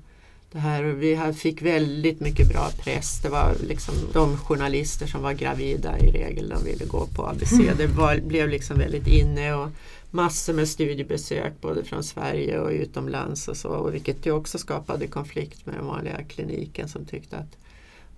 det 0.51 0.59
här. 0.59 0.83
Vi 0.83 1.33
fick 1.33 1.61
väldigt 1.61 2.19
mycket 2.19 2.49
bra 2.49 2.69
press. 2.83 3.19
Det 3.21 3.29
var 3.29 3.55
liksom 3.67 3.95
de 4.13 4.37
journalister 4.37 5.07
som 5.07 5.21
var 5.21 5.33
gravida 5.33 5.99
i 5.99 6.11
regel, 6.11 6.49
de 6.49 6.63
ville 6.63 6.85
gå 6.85 7.07
på 7.15 7.27
ABC. 7.27 7.51
Det 7.77 7.87
var, 7.87 8.19
blev 8.19 8.49
liksom 8.49 8.77
väldigt 8.77 9.07
inne 9.07 9.53
och 9.53 9.69
massor 10.11 10.53
med 10.53 10.67
studiebesök 10.67 11.53
både 11.61 11.83
från 11.83 12.03
Sverige 12.03 12.59
och 12.59 12.71
utomlands 12.71 13.47
och 13.47 13.57
så. 13.57 13.69
Och 13.69 13.93
vilket 13.93 14.25
ju 14.25 14.31
också 14.31 14.57
skapade 14.57 15.07
konflikt 15.07 15.65
med 15.65 15.75
den 15.75 15.85
vanliga 15.85 16.23
kliniken 16.23 16.89
som 16.89 17.05
tyckte 17.05 17.37
att 17.37 17.57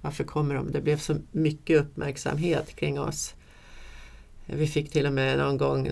varför 0.02 0.24
kommer 0.24 0.56
de? 0.56 0.72
Det 0.72 0.82
blev 0.82 0.98
så 0.98 1.16
mycket 1.32 1.82
uppmärksamhet 1.82 2.76
kring 2.76 3.00
oss. 3.00 3.34
Vi 4.54 4.68
fick 4.68 4.92
till 4.92 5.06
och 5.06 5.14
med 5.14 5.38
någon 5.38 5.58
gång 5.58 5.90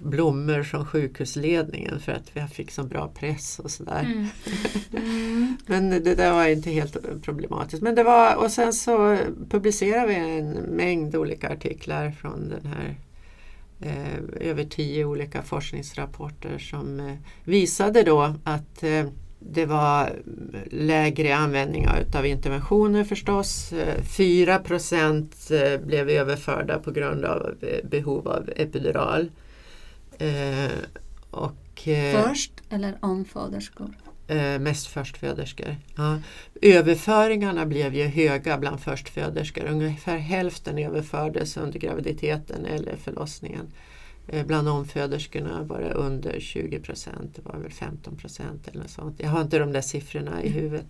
blommor 0.00 0.62
från 0.62 0.86
sjukhusledningen 0.86 2.00
för 2.00 2.12
att 2.12 2.36
vi 2.36 2.40
fick 2.40 2.70
så 2.70 2.82
bra 2.82 3.08
press 3.08 3.58
och 3.58 3.70
sådär. 3.70 4.00
Mm. 4.00 4.26
Mm. 4.96 5.56
Men 5.66 5.90
det 5.90 6.14
där 6.14 6.32
var 6.32 6.46
inte 6.46 6.70
helt 6.70 7.22
problematiskt. 7.22 7.82
Men 7.82 7.94
det 7.94 8.02
var, 8.02 8.36
och 8.36 8.50
sen 8.50 8.72
så 8.72 9.18
publicerade 9.50 10.06
vi 10.06 10.14
en 10.14 10.50
mängd 10.52 11.16
olika 11.16 11.48
artiklar 11.48 12.10
från 12.10 12.48
den 12.48 12.66
här 12.66 12.96
eh, 13.80 14.48
över 14.50 14.64
tio 14.64 15.04
olika 15.04 15.42
forskningsrapporter 15.42 16.58
som 16.58 17.00
eh, 17.00 17.16
visade 17.44 18.02
då 18.02 18.34
att 18.44 18.82
eh, 18.82 19.06
det 19.40 19.66
var 19.66 20.12
lägre 20.70 21.36
användning 21.36 21.88
av 22.14 22.26
interventioner 22.26 23.04
förstås. 23.04 23.72
4 24.16 24.58
procent 24.58 25.50
eh, 25.50 25.80
blev 25.80 26.10
överförda 26.10 26.78
på 26.78 26.90
grund 26.90 27.24
av 27.24 27.54
eh, 27.60 27.88
behov 27.88 28.28
av 28.28 28.50
epidural. 28.56 29.30
Eh, 30.18 30.70
och, 31.30 31.56
Först 32.12 32.52
eller 32.70 32.98
omföderskor? 33.00 33.94
Mest 34.60 34.86
förstföderskor. 34.86 35.76
Ja. 35.96 36.18
Överföringarna 36.62 37.66
blev 37.66 37.94
ju 37.94 38.04
höga 38.04 38.58
bland 38.58 38.80
förstföderskor. 38.80 39.64
Ungefär 39.64 40.16
hälften 40.16 40.78
överfördes 40.78 41.56
under 41.56 41.78
graviditeten 41.78 42.66
eller 42.66 42.96
förlossningen. 42.96 43.72
Eh, 44.28 44.46
bland 44.46 44.68
omföderskorna 44.68 45.62
var 45.62 45.80
det 45.80 45.92
under 45.92 46.40
20 46.40 46.80
procent, 46.80 47.36
det 47.36 47.42
var 47.42 47.58
väl 47.58 47.72
15 47.72 48.16
procent 48.16 48.68
eller 48.68 48.80
något 48.80 48.90
sånt. 48.90 49.20
Jag 49.20 49.28
har 49.28 49.40
inte 49.40 49.58
de 49.58 49.72
där 49.72 49.80
siffrorna 49.80 50.42
i 50.42 50.48
huvudet. 50.48 50.86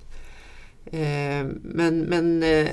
Eh, 0.87 1.47
men 1.63 2.01
men 2.01 2.43
eh, 2.43 2.69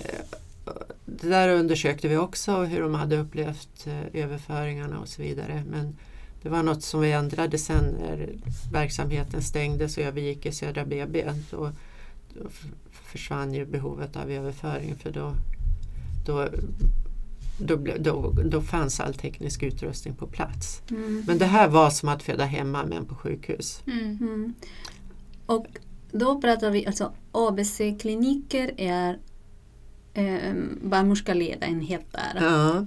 det 1.06 1.30
där 1.30 1.50
undersökte 1.50 2.08
vi 2.08 2.18
också 2.18 2.64
hur 2.64 2.82
de 2.82 2.94
hade 2.94 3.18
upplevt 3.18 3.88
överföringarna 4.14 5.00
och 5.00 5.08
så 5.08 5.22
vidare. 5.22 5.64
Men 5.70 5.98
det 6.42 6.50
var 6.50 6.64
något 6.64 6.84
som 6.84 7.02
vi 7.02 7.12
ändrade 7.12 7.58
sen 7.58 7.86
när 8.00 8.30
verksamheten 8.72 9.42
stängdes 9.42 9.98
och 9.98 10.04
övergick 10.04 10.46
i 10.46 10.52
Södra 10.52 10.86
BB. 10.86 11.32
Då, 11.52 11.72
då 12.34 12.50
försvann 12.92 13.54
ju 13.54 13.66
behovet 13.66 14.16
av 14.16 14.32
överföring 14.32 14.96
för 14.96 15.12
då, 15.12 15.34
då 16.26 16.48
då, 17.58 17.76
då, 18.00 18.34
då 18.46 18.62
fanns 18.62 19.00
all 19.00 19.14
teknisk 19.14 19.64
utrustning 19.64 20.16
på 20.16 20.28
plats. 20.28 20.82
Mm. 20.90 21.24
Men 21.28 21.38
det 21.38 21.46
här 21.46 21.68
var 21.68 21.90
som 21.90 22.10
att 22.10 22.24
föda 22.24 22.46
hemma 22.46 22.86
men 22.86 23.06
på 23.06 23.16
sjukhus. 23.16 23.82
Mm. 23.88 24.18
Mm. 24.22 24.54
Och 25.46 25.68
då 26.12 26.42
pratar 26.42 26.72
vi 26.72 26.86
alltså 26.86 27.14
ABC-kliniker 27.32 28.74
är 28.78 29.20
eh, 30.14 30.54
barnmorskaleda-enheter. 30.82 32.38
Ja. 32.42 32.86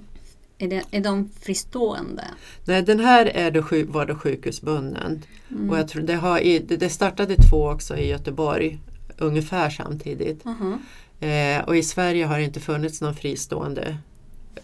Är, 0.57 0.67
det, 0.67 0.83
är 0.91 1.01
de 1.01 1.29
fristående? 1.41 2.23
Nej, 2.65 2.81
den 2.81 2.99
här 2.99 3.25
är 3.25 3.51
då, 3.51 3.63
var 3.91 4.05
då 4.05 4.15
sjukhusbunden. 4.15 5.23
Mm. 5.51 5.69
Och 5.69 5.77
jag 5.77 5.87
tror 5.87 6.01
det, 6.01 6.15
har, 6.15 6.59
det 6.77 6.89
startade 6.89 7.35
två 7.35 7.69
också 7.69 7.97
i 7.97 8.07
Göteborg 8.07 8.79
ungefär 9.17 9.69
samtidigt. 9.69 10.45
Uh 10.45 10.53
-huh. 10.61 10.77
Eh, 11.21 11.63
och 11.63 11.77
i 11.77 11.83
Sverige 11.83 12.25
har 12.25 12.37
det 12.37 12.43
inte 12.43 12.59
funnits 12.59 13.01
någon 13.01 13.15
fristående 13.15 13.97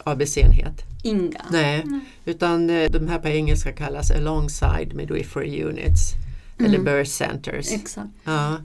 ABC-enhet. 0.04 0.84
Inga? 1.04 1.46
Nej, 1.52 1.82
mm. 1.82 2.00
utan 2.26 2.70
eh, 2.70 2.92
de 2.92 3.08
här 3.08 3.20
på 3.20 3.28
engelska 3.28 3.72
kallas 3.72 4.12
alongside 4.12 4.94
midwifery 4.94 5.64
units 5.64 6.14
mm. 6.60 6.72
eller 6.72 6.84
birth 6.84 7.10
centers. 7.10 7.72
Exakt. 7.72 8.10
Ja. 8.24 8.58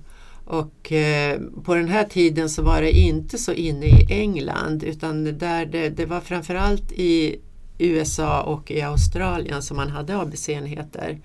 Och 0.44 0.92
eh, 0.92 1.40
på 1.64 1.74
den 1.74 1.88
här 1.88 2.04
tiden 2.04 2.50
så 2.50 2.62
var 2.62 2.82
det 2.82 2.92
inte 2.92 3.38
så 3.38 3.52
inne 3.52 3.86
i 3.86 4.06
England 4.10 4.82
utan 4.82 5.38
där 5.38 5.66
det, 5.66 5.88
det 5.88 6.06
var 6.06 6.20
framförallt 6.20 6.92
i 6.92 7.36
USA 7.78 8.42
och 8.42 8.70
i 8.70 8.82
Australien 8.82 9.62
som 9.62 9.76
man 9.76 9.88
hade 9.88 10.16
ABC-enheter. 10.16 11.20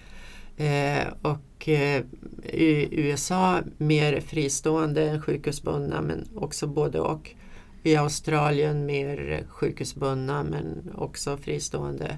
Eh, 0.57 1.07
och 1.21 1.69
eh, 1.69 2.03
i 2.43 2.87
USA 2.91 3.59
mer 3.77 4.21
fristående 4.21 5.09
än 5.09 5.21
sjukhusbundna 5.21 6.01
men 6.01 6.27
också 6.35 6.67
både 6.67 6.99
och 6.99 7.31
i 7.88 7.96
Australien 7.96 8.86
mer 8.86 9.44
sjukhusbundna 9.50 10.44
men 10.44 10.91
också 10.96 11.38
fristående. 11.38 12.17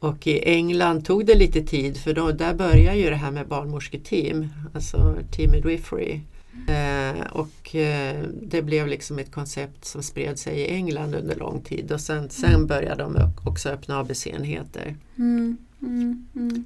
Och 0.00 0.26
i 0.26 0.38
England 0.38 1.04
tog 1.04 1.26
det 1.26 1.34
lite 1.34 1.62
tid 1.62 1.96
för 1.96 2.14
då, 2.14 2.32
där 2.32 2.54
började 2.54 2.98
ju 2.98 3.10
det 3.10 3.16
här 3.16 3.30
med 3.30 3.48
barnmorsketeam, 3.48 4.48
alltså 4.74 5.16
team 5.30 5.50
midwifery. 5.50 6.20
Eh, 6.68 7.26
och 7.32 7.74
eh, 7.74 8.24
det 8.42 8.62
blev 8.62 8.86
liksom 8.86 9.18
ett 9.18 9.32
koncept 9.32 9.84
som 9.84 10.02
spred 10.02 10.38
sig 10.38 10.58
i 10.58 10.68
England 10.68 11.14
under 11.14 11.36
lång 11.36 11.60
tid 11.60 11.92
och 11.92 12.00
sen, 12.00 12.30
sen 12.30 12.66
började 12.66 13.02
de 13.02 13.32
också 13.44 13.68
öppna 13.68 14.00
ABC-enheter. 14.00 14.96
Mm, 15.18 15.56
mm, 15.82 16.26
mm. 16.36 16.64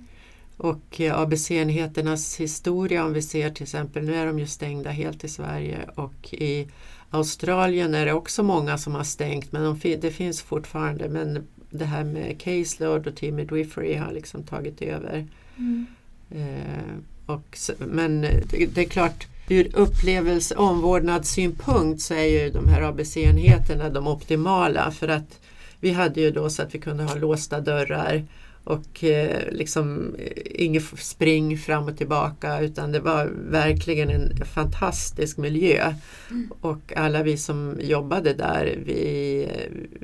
Och 0.57 1.01
eh, 1.01 1.19
ABC-enheternas 1.19 2.41
historia 2.41 3.05
om 3.05 3.13
vi 3.13 3.23
ser 3.23 3.51
till 3.51 3.63
exempel, 3.63 4.05
nu 4.05 4.15
är 4.15 4.27
de 4.27 4.39
ju 4.39 4.47
stängda 4.47 4.91
helt 4.91 5.25
i 5.25 5.29
Sverige 5.29 5.79
och 5.95 6.35
i 6.35 6.69
Australien 7.15 7.95
är 7.95 8.07
det 8.07 8.13
också 8.13 8.43
många 8.43 8.79
som 8.79 8.95
har 8.95 9.05
stängt 9.05 9.53
men 9.53 9.63
de, 9.63 9.97
det 10.01 10.11
finns 10.11 10.43
fortfarande 10.43 11.09
men 11.09 11.49
det 11.71 11.85
här 11.85 12.05
med 12.05 12.41
caseload 12.41 13.07
och 13.07 13.17
team 13.17 13.35
midwifery 13.35 13.95
har 13.95 14.13
liksom 14.13 14.43
tagit 14.43 14.83
över. 14.83 15.27
Mm. 15.57 15.87
Eh, 16.31 16.95
och, 17.27 17.59
men 17.79 18.21
det, 18.21 18.67
det, 18.75 18.81
är 18.81 18.89
klart 18.89 19.27
ur 19.49 19.77
upplevelse 19.77 20.55
omvårdnadssynpunkt 20.55 22.01
så 22.01 22.15
är 22.15 22.25
ju 22.25 22.51
de 22.51 22.69
här 22.69 22.83
ABC-enheterna 22.83 23.91
de 23.91 24.07
optimala 24.07 24.91
för 24.91 25.09
att 25.09 25.41
vi 25.81 25.91
hade 25.91 26.21
ju 26.21 26.31
då 26.31 26.51
så 26.51 26.63
att 26.63 26.75
vi 26.75 26.79
kunde 26.79 27.05
ha 27.05 27.15
låsta 27.15 27.61
dörrar 27.61 28.25
och 28.65 29.05
eh, 29.05 29.53
liksom 29.53 30.15
eh, 30.19 30.43
inget 30.45 30.85
spring 30.99 31.59
fram 31.59 31.85
och 31.85 31.97
tillbaka 31.97 32.61
utan 32.61 32.93
det 32.93 33.01
var 33.01 33.31
verkligen 33.35 34.11
en 34.11 34.45
fantastisk 34.45 35.37
miljö. 35.37 35.95
Mm. 36.31 36.53
Och 36.61 36.93
alla 36.97 37.23
vi 37.23 37.37
som 37.37 37.79
jobbade 37.81 38.35
där, 38.35 38.79
vi, 38.85 39.43
eh, 39.51 39.99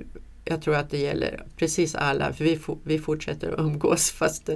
jag 0.44 0.62
tror 0.62 0.76
att 0.76 0.90
det 0.90 0.98
gäller 0.98 1.42
precis 1.56 1.94
alla, 1.94 2.32
för 2.32 2.44
vi, 2.44 2.58
vi 2.84 2.98
fortsätter 2.98 3.52
att 3.52 3.58
umgås 3.58 4.10
fast 4.18 4.50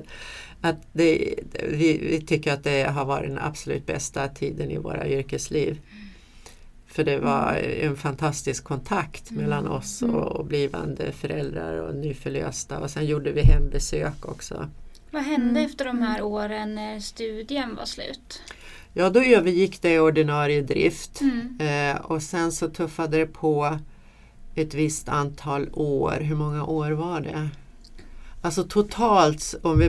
att 0.61 0.77
det, 0.93 1.35
vi, 1.69 1.99
vi 2.11 2.21
tycker 2.27 2.53
att 2.53 2.65
det 2.65 2.83
har 2.83 3.05
varit 3.05 3.29
den 3.29 3.39
absolut 3.39 3.87
bästa 3.87 4.29
tiden 4.29 4.71
i 4.71 4.79
våra 4.79 5.09
yrkesliv. 5.09 5.79
För 6.93 7.05
det 7.05 7.19
var 7.19 7.55
mm. 7.57 7.89
en 7.91 7.97
fantastisk 7.97 8.65
kontakt 8.65 9.31
mm. 9.31 9.43
mellan 9.43 9.67
oss 9.67 10.03
och, 10.03 10.27
och, 10.27 10.45
blivande 10.45 11.13
föräldrar 11.13 11.77
och 11.77 11.95
nyförlösta 11.95 12.79
och 12.79 12.91
sen 12.91 13.07
gjorde 13.07 13.33
vi 13.33 13.43
hembesök 13.43 14.29
också. 14.29 14.69
Vad 15.11 15.23
hände 15.23 15.51
mm. 15.51 15.67
efter 15.67 15.85
de 15.85 16.03
här 16.03 16.23
åren 16.23 16.75
när 16.75 17.01
studien 17.01 17.75
var 17.77 17.85
slut? 17.85 18.43
Ja, 18.93 19.11
då 19.11 19.21
övergick 19.21 19.83
det 19.83 19.95
i 19.95 19.99
ordinarie 19.99 20.63
drift 20.63 21.21
mm. 21.21 21.59
eh, 21.61 22.01
och 22.01 22.23
sen 22.23 22.53
så 22.53 22.69
tuffade 22.69 23.17
det 23.17 23.27
på 23.27 23.79
ett 24.55 24.75
visst 24.75 25.09
antal 25.09 25.69
år. 25.73 26.19
Hur 26.21 26.37
många 26.37 26.65
år 26.65 26.91
var 26.91 27.21
det? 27.21 27.49
Alltså 28.43 28.65
totalt, 28.65 29.55
om 29.63 29.79
vi 29.79 29.89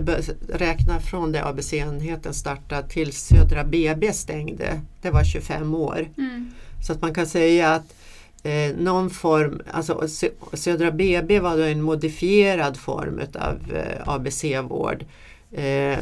räknar 0.49 0.99
från 0.99 1.31
det 1.31 1.45
ABC-enheten 1.45 2.33
startade 2.33 2.89
till 2.89 3.13
Södra 3.13 3.63
BB 3.63 4.13
stängde, 4.13 4.81
det 5.01 5.09
var 5.09 5.23
25 5.23 5.75
år. 5.75 6.09
Mm. 6.17 6.51
Så 6.83 6.93
att 6.93 7.01
man 7.01 7.13
kan 7.13 7.27
säga 7.27 7.69
att 7.69 7.95
eh, 8.43 8.75
någon 8.77 9.09
form, 9.09 9.61
alltså 9.71 10.07
Södra 10.53 10.91
BB 10.91 11.39
var 11.39 11.57
då 11.57 11.63
en 11.63 11.81
modifierad 11.81 12.77
form 12.77 13.21
av 13.39 13.75
eh, 13.75 14.07
ABC-vård. 14.09 15.05
Eh, 15.51 15.99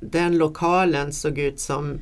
den 0.00 0.38
lokalen 0.38 1.12
såg 1.12 1.38
ut 1.38 1.60
som, 1.60 1.98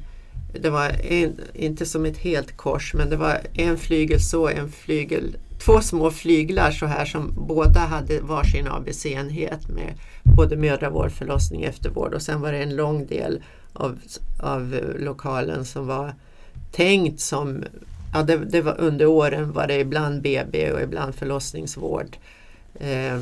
det 0.60 0.70
var 0.70 0.90
en, 1.10 1.40
inte 1.54 1.86
som 1.86 2.04
ett 2.06 2.18
helt 2.18 2.56
kors 2.56 2.94
men 2.94 3.10
det 3.10 3.16
var 3.16 3.40
en 3.54 3.78
flygel 3.78 4.20
så, 4.20 4.48
en 4.48 4.72
flygel, 4.72 5.36
två 5.66 5.80
små 5.80 6.10
flyglar 6.10 6.70
så 6.70 6.86
här 6.86 7.04
som 7.04 7.46
båda 7.48 7.80
hade 7.80 8.20
varsin 8.20 8.68
ABC-enhet 8.68 9.68
med 9.68 9.94
både 10.36 10.56
mödravård, 10.56 11.12
förlossning, 11.12 11.62
eftervård 11.62 12.14
och 12.14 12.22
sen 12.22 12.40
var 12.40 12.52
det 12.52 12.62
en 12.62 12.76
lång 12.76 13.06
del 13.06 13.42
av, 13.72 13.98
av 14.38 14.74
eh, 14.74 15.04
lokalen 15.04 15.64
som 15.64 15.86
var 15.86 16.14
tänkt 16.72 17.20
som, 17.20 17.64
ja 18.14 18.22
det, 18.22 18.36
det, 18.36 18.60
var 18.60 18.80
under 18.80 19.06
åren 19.06 19.52
var 19.52 19.66
det 19.66 19.80
ibland 19.80 20.22
BB 20.22 20.72
och 20.72 20.82
ibland 20.82 21.14
förlossningsvård. 21.14 22.16
Eh, 22.74 23.18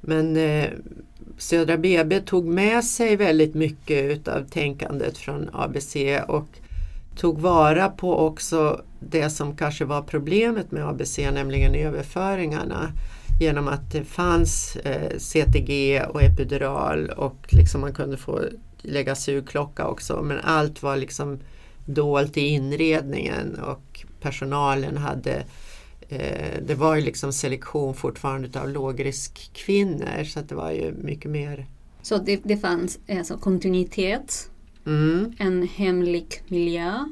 men 0.00 0.36
eh, 0.36 0.70
Södra 1.38 1.76
BB 1.76 2.20
tog 2.20 2.46
med 2.46 2.84
sig 2.84 3.16
väldigt 3.16 3.54
mycket 3.54 4.28
av 4.28 4.42
tänkandet 4.50 5.18
från 5.18 5.50
ABC 5.52 5.96
och 6.28 6.48
tog 7.16 7.40
vara 7.40 7.88
på 7.88 8.18
också 8.18 8.80
det 9.00 9.30
som 9.30 9.56
kanske 9.56 9.84
var 9.84 10.02
problemet 10.02 10.70
med 10.70 10.88
ABC, 10.88 11.18
nämligen 11.18 11.74
överföringarna. 11.74 12.92
Genom 13.40 13.68
att 13.68 13.92
det 13.92 14.04
fanns 14.04 14.76
eh, 14.76 15.18
CTG 15.18 16.02
och 16.02 16.22
epidural 16.22 17.10
och 17.10 17.36
liksom 17.48 17.80
man 17.80 17.94
kunde 17.94 18.16
få 18.16 18.40
lägga 18.78 19.14
sugklocka 19.14 19.86
också 19.86 20.22
men 20.22 20.38
allt 20.40 20.82
var 20.82 20.96
liksom 20.96 21.38
dolt 21.86 22.36
i 22.36 22.40
inredningen 22.40 23.60
och 23.60 24.04
personalen 24.20 24.96
hade 24.96 25.44
eh, 26.08 26.62
det 26.66 26.74
var 26.74 26.96
ju 26.96 27.02
liksom 27.02 27.32
selektion 27.32 27.94
fortfarande 27.94 28.60
av 28.60 28.68
lågriskkvinnor 28.68 30.24
så 30.24 30.40
det 30.40 30.54
var 30.54 30.70
ju 30.70 30.92
mycket 30.92 31.30
mer. 31.30 31.66
Så 32.02 32.18
det, 32.18 32.40
det 32.44 32.56
fanns 32.56 32.98
alltså 33.10 33.38
kontinuitet, 33.38 34.50
mm. 34.86 35.32
en 35.38 35.68
hemlig 35.68 36.42
miljö. 36.48 37.04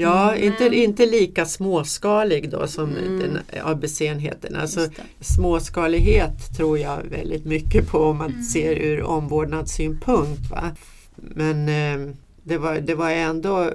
Ja, 0.00 0.34
mm. 0.34 0.44
inte, 0.44 0.76
inte 0.76 1.06
lika 1.06 1.46
småskalig 1.46 2.50
då 2.50 2.66
som 2.66 2.96
mm. 2.96 3.38
ABC-enheten. 3.64 4.56
Alltså, 4.56 4.88
småskalighet 5.20 6.56
tror 6.56 6.78
jag 6.78 7.02
väldigt 7.10 7.44
mycket 7.44 7.88
på 7.88 7.98
om 7.98 8.16
man 8.16 8.30
mm. 8.30 8.42
ser 8.42 8.74
ur 8.74 9.02
omvårdnadssynpunkt. 9.02 10.50
Va? 10.50 10.70
Men 11.16 11.68
eh, 11.68 12.14
det 12.48 12.58
var, 12.58 12.74
det 12.80 12.94
var 12.94 13.10
ändå 13.10 13.62
eh, 13.62 13.72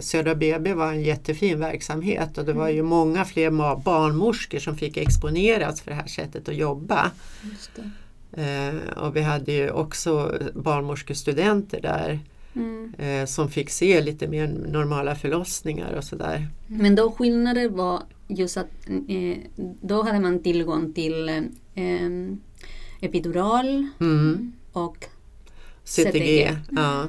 Södra 0.00 0.34
BB 0.34 0.74
var 0.74 0.92
en 0.92 1.02
jättefin 1.02 1.60
verksamhet 1.60 2.38
och 2.38 2.44
det 2.44 2.52
var 2.52 2.68
ju 2.68 2.74
Mm. 2.78 2.86
många 2.86 3.24
fler 3.24 3.50
barnmorskor 3.84 4.58
som 4.58 4.76
fick 4.76 4.96
exponeras 4.96 5.80
för 5.80 5.90
det 5.90 5.96
här 5.96 6.06
sättet 6.06 6.48
att 6.48 6.56
jobba. 6.56 7.10
Eh, 8.32 8.74
och 8.96 9.16
vi 9.16 9.20
hade 9.20 9.52
ju 9.52 9.70
också 9.70 10.38
barnmorskestudenter 10.54 11.80
där 11.80 12.20
Mm. 12.56 12.94
eh, 12.98 13.26
som 13.26 13.50
fick 13.50 13.70
se 13.70 14.00
lite 14.00 14.26
mer 14.28 14.46
normala 14.48 15.14
förlossningar 15.14 15.92
och 15.92 16.04
sådär. 16.04 16.48
Men 16.66 16.94
då 16.94 17.10
skillnaden 17.12 17.76
var 17.76 18.02
just 18.28 18.56
att 18.56 18.70
eh, 19.08 19.36
då 19.82 20.02
hade 20.02 20.20
man 20.20 20.42
tillgång 20.42 20.92
till 20.92 21.30
epidural 23.00 23.86
Mm. 24.00 24.52
och 24.72 24.96
CTG, 25.84 26.12
CTG. 26.12 26.56
ja. 26.70 27.04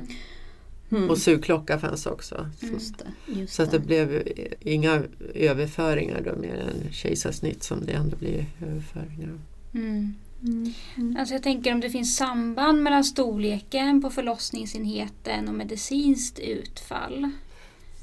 Mm, 0.97 1.09
och 1.09 1.17
sugklocka 1.17 1.79
fanns 1.79 2.05
också. 2.05 2.49
Så, 2.59 2.65
just 2.65 2.97
det, 2.97 3.31
just 3.41 3.53
så 3.53 3.63
att 3.63 3.71
det 3.71 3.77
det. 3.79 3.85
blev 3.85 4.27
inga 4.61 5.03
överföringar 5.33 6.21
då 6.21 6.35
mer 6.41 6.55
än 6.55 6.91
kejsarsnitt 6.93 7.63
som 7.63 7.85
det 7.85 7.91
ändå 7.93 8.17
blir 8.17 8.45
överföringar. 8.61 9.29
Mm. 9.73 10.13
Mm. 10.43 10.73
Mm. 10.97 11.17
Alltså 11.19 11.33
jag 11.35 11.43
tänker 11.43 11.73
om 11.73 11.79
det 11.79 11.89
finns 11.89 12.15
samband 12.15 12.83
mellan 12.83 13.03
storleken 13.03 14.01
på 14.01 14.09
förlossningsenheten 14.09 15.47
och 15.47 15.53
medicinskt 15.53 16.39
utfall. 16.39 17.29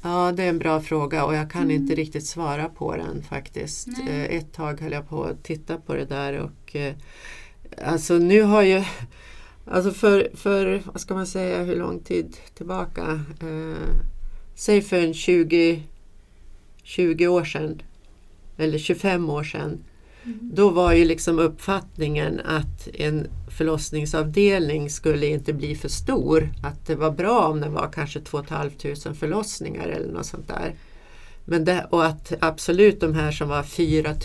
Ja, 0.01 0.31
det 0.31 0.43
är 0.43 0.49
en 0.49 0.59
bra 0.59 0.81
fråga 0.81 1.25
och 1.25 1.35
jag 1.35 1.51
kan 1.51 1.61
Mm. 1.63 1.75
inte 1.75 1.95
riktigt 1.95 2.25
svara 2.25 2.69
på 2.69 2.95
den 2.95 3.23
faktiskt. 3.23 3.87
Nej. 3.87 4.07
Eh, 4.09 4.37
Ett 4.37 4.53
tag 4.53 4.81
höll 4.81 4.91
jag 4.91 5.09
på 5.09 5.23
att 5.23 5.43
titta 5.43 5.77
på 5.77 5.93
det 5.95 6.05
där 6.05 6.33
och 6.39 6.75
eh, 6.75 6.93
alltså 7.85 8.13
nu 8.17 8.41
har 8.41 8.61
ju 8.61 8.83
Alltså 9.65 9.91
för, 9.91 10.31
för, 10.33 10.81
vad 10.85 11.01
ska 11.01 11.13
man 11.13 11.27
säga, 11.27 11.63
hur 11.63 11.75
lång 11.75 11.99
tid 11.99 12.37
tillbaka? 12.53 13.21
Eh, 13.41 13.95
säg 14.55 14.81
för 14.81 14.99
en 14.99 15.13
20, 15.13 15.83
20 16.83 17.27
år 17.27 17.43
sedan 17.43 17.81
eller 18.57 18.77
25 18.77 19.29
år 19.29 19.43
sedan. 19.43 19.83
Då 20.41 20.69
var 20.69 20.93
ju 20.93 21.05
liksom 21.05 21.39
uppfattningen 21.39 22.39
att 22.39 22.87
en 22.93 23.27
förlossningsavdelning 23.57 24.89
skulle 24.89 25.27
inte 25.27 25.53
bli 25.53 25.75
för 25.75 25.89
stor. 25.89 26.49
Att 26.63 26.87
det 26.87 26.95
var 26.95 27.11
bra 27.11 27.47
om 27.47 27.59
det 27.59 27.69
var 27.69 27.91
kanske 27.93 28.19
2 28.19 28.43
500 28.43 29.13
förlossningar 29.19 29.87
eller 29.87 30.13
något 30.13 30.25
sånt 30.25 30.47
där. 30.47 30.75
Men 31.45 31.65
det, 31.65 31.87
och 31.89 32.05
att 32.05 32.33
absolut 32.39 32.99
de 32.99 33.13
här 33.13 33.31
som 33.31 33.49
var 33.49 33.63
4 33.63 34.15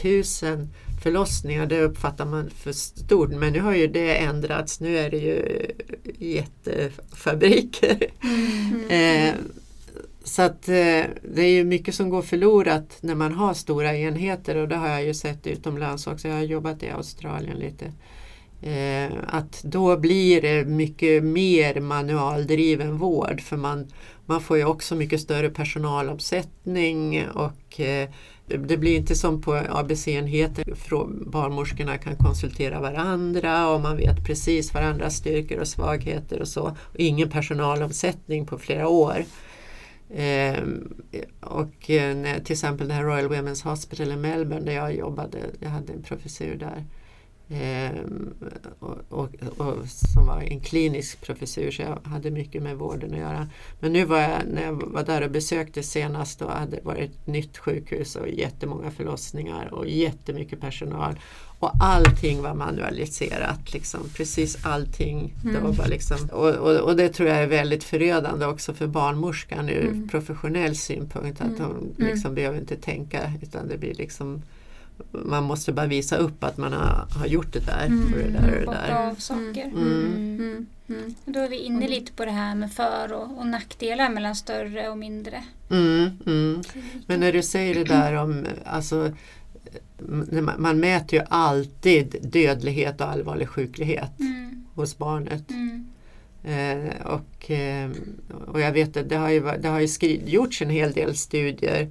000 0.48 0.68
förlossningar, 1.02 1.66
det 1.66 1.80
uppfattar 1.80 2.26
man 2.26 2.50
för 2.50 2.72
stort. 2.72 3.30
Men 3.30 3.52
nu 3.52 3.60
har 3.60 3.74
ju 3.74 3.86
det 3.86 4.16
ändrats. 4.16 4.80
Nu 4.80 4.98
är 4.98 5.10
det 5.10 5.18
ju 5.18 5.66
jättefabriker. 6.18 8.06
Eh, 8.88 9.34
så 10.24 10.42
att 10.42 10.68
eh, 10.68 11.04
det 11.22 11.42
är 11.42 11.50
ju 11.50 11.64
mycket 11.64 11.94
som 11.94 12.10
går 12.10 12.22
förlorat 12.22 12.98
när 13.00 13.14
man 13.14 13.32
har 13.32 13.54
stora 13.54 13.96
enheter 13.96 14.56
och 14.56 14.68
det 14.68 14.76
har 14.76 14.88
jag 14.88 15.04
ju 15.04 15.14
sett 15.14 15.46
utomlands 15.46 16.06
också. 16.06 16.28
Jag 16.28 16.34
har 16.34 16.42
jobbat 16.42 16.82
i 16.82 16.90
Australien 16.90 17.56
lite. 17.56 17.92
Eh, 18.62 19.12
att 19.26 19.62
då 19.62 19.96
blir 19.96 20.42
det 20.42 20.64
mycket 20.64 21.24
mer 21.24 21.80
manualdriven 21.80 22.98
vård 22.98 23.40
för 23.40 23.56
man, 23.56 23.86
man 24.26 24.40
får 24.40 24.56
ju 24.56 24.64
också 24.64 24.94
mycket 24.94 25.20
större 25.20 25.50
personalomsättning 25.50 27.28
och 27.28 27.80
eh, 27.80 28.08
det, 28.48 28.76
blir 28.76 28.96
inte 28.96 29.14
som 29.14 29.40
på 29.40 29.54
ABC-enheten, 29.54 30.64
Barnmorskorna 31.26 31.98
kan 31.98 32.16
konsultera 32.16 32.80
varandra 32.80 33.68
och 33.68 33.80
man 33.80 33.96
vet 33.96 34.24
precis 34.26 34.74
varandras 34.74 35.16
styrkor 35.16 35.58
och 35.58 35.68
svagheter 35.68 36.40
och 36.40 36.48
så. 36.48 36.62
Och 36.62 36.96
ingen 36.96 37.30
personalomsättning 37.30 38.46
på 38.46 38.58
flera 38.58 38.88
år. 38.88 39.24
Eh, 40.10 40.62
och 41.40 41.90
eh, 41.90 42.16
när, 42.16 42.40
till 42.40 42.52
exempel 42.52 42.88
det 42.88 42.94
här 42.94 43.04
Royal 43.04 43.28
Women's 43.28 43.64
Hospital 43.64 44.12
i 44.12 44.16
Melbourne 44.16 44.64
där 44.64 44.72
jag 44.72 44.94
jobbade, 44.94 45.38
jag 45.60 45.70
hade 45.70 45.92
en 45.92 46.02
professur 46.02 46.56
där. 46.56 46.84
Ehm, 47.50 48.34
och, 48.78 48.96
och, 49.08 49.28
och, 49.56 49.74
som 50.14 50.26
var 50.26 50.40
en 50.42 50.60
klinisk 50.60 51.20
professur 51.20 51.70
så 51.70 51.82
jag 51.82 51.98
hade 52.04 52.30
mycket 52.30 52.62
med 52.62 52.76
vården 52.76 53.12
att 53.12 53.18
göra. 53.18 53.48
Men 53.80 53.92
nu 53.92 54.04
var 54.04 54.18
jag, 54.18 54.40
när 54.52 54.62
jag 54.62 54.82
var 54.82 55.02
där 55.02 55.22
och 55.24 55.30
besökte 55.30 55.82
senast 55.82 56.38
då 56.38 56.48
hade 56.48 56.76
det 56.76 56.82
varit 56.84 57.10
ett 57.10 57.26
nytt 57.26 57.58
sjukhus 57.58 58.16
och 58.16 58.28
jättemånga 58.28 58.90
förlossningar 58.90 59.74
och 59.74 59.88
jättemycket 59.88 60.60
personal. 60.60 61.18
Och 61.60 61.70
allting 61.80 62.42
var 62.42 62.54
manualiserat, 62.54 63.72
liksom. 63.74 64.00
precis 64.16 64.66
allting. 64.66 65.34
Det 65.42 65.50
var 65.52 65.58
Mm. 65.58 65.76
bara 65.76 65.86
liksom, 65.86 66.28
och, 66.32 66.48
och, 66.54 66.76
och 66.80 66.96
det 66.96 67.08
tror 67.08 67.28
jag 67.28 67.38
är 67.38 67.46
väldigt 67.46 67.84
förödande 67.84 68.46
också 68.46 68.74
för 68.74 68.86
barnmorskan 68.86 69.68
ur 69.68 69.86
Mm. 69.88 70.08
professionell 70.08 70.76
synpunkt. 70.76 71.40
Att 71.40 71.46
Mm. 71.46 71.60
hon 71.60 71.76
Mm. 71.98 72.12
liksom 72.12 72.34
behöver 72.34 72.58
inte 72.58 72.76
tänka 72.76 73.32
utan 73.42 73.68
det 73.68 73.78
blir 73.78 73.94
liksom 73.94 74.42
man 75.12 75.44
måste 75.44 75.72
bara 75.72 75.86
visa 75.86 76.16
upp 76.16 76.44
att 76.44 76.56
man 76.56 76.72
har, 76.72 77.06
har 77.18 77.26
gjort 77.26 77.52
det 77.52 77.66
där 77.66 77.86
Mm. 77.86 78.12
och 78.12 78.18
det 78.18 78.28
där 78.30 78.64
och 78.66 78.72
det 78.74 78.80
där. 78.88 79.08
av 79.10 79.14
saker. 79.14 79.64
Mm. 79.64 79.76
Mm. 79.76 80.36
Mm. 80.38 80.66
Mm. 80.88 81.14
Då 81.24 81.40
är 81.40 81.48
vi 81.48 81.56
inne 81.58 81.76
Mm. 81.76 81.90
lite 81.90 82.12
på 82.12 82.24
det 82.24 82.30
här 82.30 82.54
med 82.54 82.72
för 82.72 83.12
och, 83.12 83.38
och 83.38 83.46
nackdelar 83.46 84.10
mellan 84.10 84.36
större 84.36 84.88
och 84.88 84.98
mindre. 84.98 85.42
Mm, 85.70 86.10
mm. 86.26 86.62
Men 87.06 87.20
när 87.20 87.32
du 87.32 87.42
säger 87.42 87.74
det 87.74 87.84
där 87.84 88.14
om, 88.14 88.46
alltså, 88.64 89.12
man, 90.30 90.54
man 90.58 90.80
mäter 90.80 91.18
ju 91.18 91.24
alltid 91.30 92.16
dödlighet 92.22 93.00
och 93.00 93.08
allvarlig 93.10 93.48
sjuklighet 93.48 94.20
Mm. 94.20 94.64
hos 94.74 94.98
barnet. 94.98 95.50
Mm. 95.50 95.86
Eh, 96.44 97.06
och, 97.06 97.50
eh, 97.50 97.90
och 98.46 98.60
jag 98.60 98.72
vet 98.72 98.96
att 98.96 99.08
det 99.08 99.16
har 99.16 99.30
ju, 99.30 99.40
det 99.60 99.68
har 99.68 99.80
ju 99.80 99.88
skri- 99.88 100.22
gjorts 100.26 100.62
en 100.62 100.70
hel 100.70 100.92
del 100.92 101.14
studier. 101.16 101.88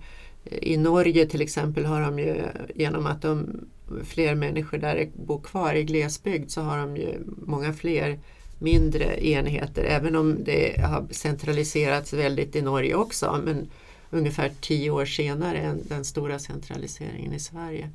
I 0.51 0.77
Norge 0.77 1.25
till 1.25 1.41
exempel 1.41 1.85
har 1.85 2.01
de 2.01 2.19
ju 2.19 2.41
genom 2.75 3.05
att 3.05 3.21
de, 3.21 3.59
fler 4.03 4.35
människor 4.35 4.77
där 4.77 5.09
bor 5.15 5.39
kvar 5.41 5.73
i 5.73 5.83
glesbygd 5.83 6.51
så 6.51 6.61
har 6.61 6.77
de 6.77 6.97
ju 6.97 7.19
många 7.45 7.73
fler 7.73 8.19
mindre 8.59 9.27
enheter 9.27 9.83
även 9.83 10.15
om 10.15 10.43
det 10.43 10.81
har 10.81 11.07
centraliserats 11.11 12.13
väldigt 12.13 12.55
i 12.55 12.61
Norge 12.61 12.95
också 12.95 13.41
men 13.45 13.69
ungefär 14.09 14.51
tio 14.61 14.91
år 14.91 15.05
senare 15.05 15.57
än 15.57 15.79
den 15.87 16.05
stora 16.05 16.39
centraliseringen 16.39 17.33
i 17.33 17.39
Sverige. 17.39 17.89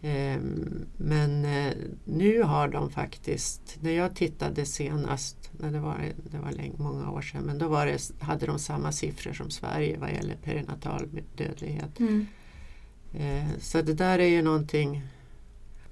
Ehm, 0.00 0.86
Men 0.96 1.44
eh, 1.44 1.74
nu 2.04 2.42
har 2.42 2.68
de 2.68 2.90
faktiskt, 2.90 3.78
när 3.80 3.90
jag 3.92 4.14
tittade 4.14 4.64
senast, 4.66 5.50
när 5.58 5.72
det 5.72 5.80
var, 5.80 6.12
det 6.30 6.38
var 6.38 6.52
länge, 6.52 6.74
många 6.78 7.10
år 7.10 7.22
sedan, 7.22 7.42
men 7.44 7.58
då 7.58 7.68
var 7.68 7.86
det, 7.86 8.10
hade 8.20 8.46
de 8.46 8.58
samma 8.58 8.92
siffror 8.92 9.32
som 9.32 9.50
Sverige 9.50 9.96
vad 9.98 10.12
gäller 10.12 10.36
perinatal 10.36 11.08
dödlighet. 11.36 11.98
Mm. 12.00 12.26
Eh, 13.14 13.58
Så 13.60 13.82
det 13.82 13.94
där 13.94 14.18
är 14.18 14.28
ju 14.28 14.42
någonting, 14.42 15.02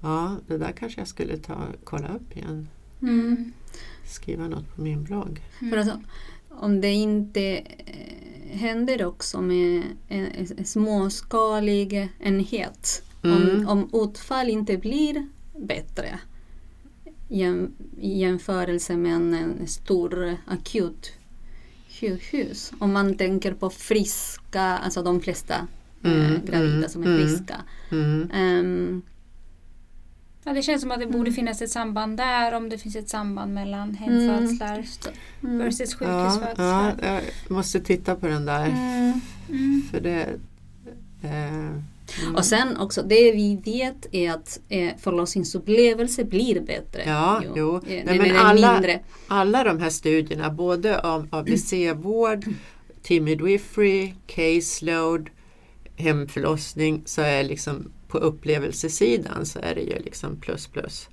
ja 0.01 0.35
det 0.47 0.57
där 0.57 0.71
kanske 0.71 1.01
jag 1.01 1.07
skulle 1.07 1.37
ta 1.37 1.67
kolla 1.83 2.07
upp 2.07 2.37
igen. 2.37 2.67
Mm. 3.01 3.51
Skriva 4.05 4.47
något 4.47 4.75
på 4.75 4.81
min 4.81 5.03
blogg. 5.03 5.41
För 5.69 5.77
alltså, 5.77 6.01
om 6.49 6.81
det 6.81 6.91
inte 6.93 7.41
eh, 7.57 8.57
händer 8.57 9.05
också 9.05 9.41
med 9.41 9.83
en, 10.07 10.27
en 10.57 10.65
småskalig 10.65 12.09
enhet. 12.19 13.03
Mm. 13.27 13.67
Om, 13.67 13.89
om 13.93 14.03
utfall 14.03 14.49
inte 14.49 14.77
blir 14.77 15.27
bättre 15.59 16.19
jäm, 17.29 17.71
i 17.99 18.19
jämförelse 18.19 18.97
med 18.97 19.13
en, 19.13 19.33
en 19.33 19.67
stor 19.67 20.37
akut 20.45 21.11
sjukhus. 21.89 22.71
Om 22.79 22.93
man 22.93 23.15
tänker 23.17 23.53
på 23.53 23.69
friska, 23.69 24.61
alltså 24.61 25.03
de 25.03 25.21
flesta 25.21 25.67
Mm, 26.03 26.21
eh, 26.21 26.41
gravida 26.43 26.75
mm, 26.77 26.89
som 26.89 27.03
är 27.03 27.07
mm. 27.07 27.19
friska. 27.19 27.55
Mm. 27.91 28.31
Ehm, 28.33 29.01
Ja, 30.43 30.53
det 30.53 30.61
känns 30.61 30.81
som 30.81 30.91
att 30.91 30.99
det 30.99 31.05
borde 31.05 31.17
Mm. 31.29 31.33
finnas 31.33 31.61
ett 31.61 31.69
samband 31.69 32.17
där 32.17 32.53
om 32.53 32.69
det 32.69 32.77
finns 32.77 32.95
ett 32.95 33.09
samband 33.09 33.53
mellan 33.53 33.95
hemfödslar 33.95 34.83
mm. 35.43 35.57
versus 35.57 35.79
Ja, 35.79 35.97
sjukhusfödslar. 35.97 36.95
ja, 37.01 37.07
jag 37.11 37.21
måste 37.47 37.79
titta 37.79 38.15
på 38.15 38.27
den 38.27 38.45
där. 38.45 38.65
Mm. 38.65 39.21
Mm. 39.49 39.81
För 39.91 39.99
det, 39.99 40.29
eh, 41.21 41.81
mm. 42.23 42.35
Och 42.35 42.45
sen 42.45 42.77
också, 42.77 43.03
det 43.03 43.31
vi 43.31 43.55
vet 43.65 44.05
är 44.11 44.31
att 44.31 44.59
eh, 44.69 44.89
förlossningsupplevelse 44.99 46.23
blir 46.23 46.59
bättre. 46.61 47.03
Ja, 47.05 47.41
jo. 47.55 47.75
Eh, 47.75 47.81
Nej, 48.05 48.19
men 48.19 48.35
alla- 48.37 48.73
mindre. 48.73 48.99
alla 49.27 49.63
de 49.63 49.79
här 49.79 49.89
studierna, 49.89 50.49
både 50.49 50.99
om 50.99 51.27
ABC-vård, 51.31 52.45
team 53.03 53.23
midwifery, 53.23 54.13
caseload, 54.27 55.29
hemförlossning, 55.95 57.01
så 57.05 57.21
är 57.21 57.43
liksom 57.43 57.91
på 58.07 58.17
upplevelsesidan 58.17 59.45
så 59.45 59.59
är 59.59 59.75
det 59.75 59.81
ju 59.81 59.99
liksom 59.99 60.35
plus 60.39 60.67
plus. 60.67 61.09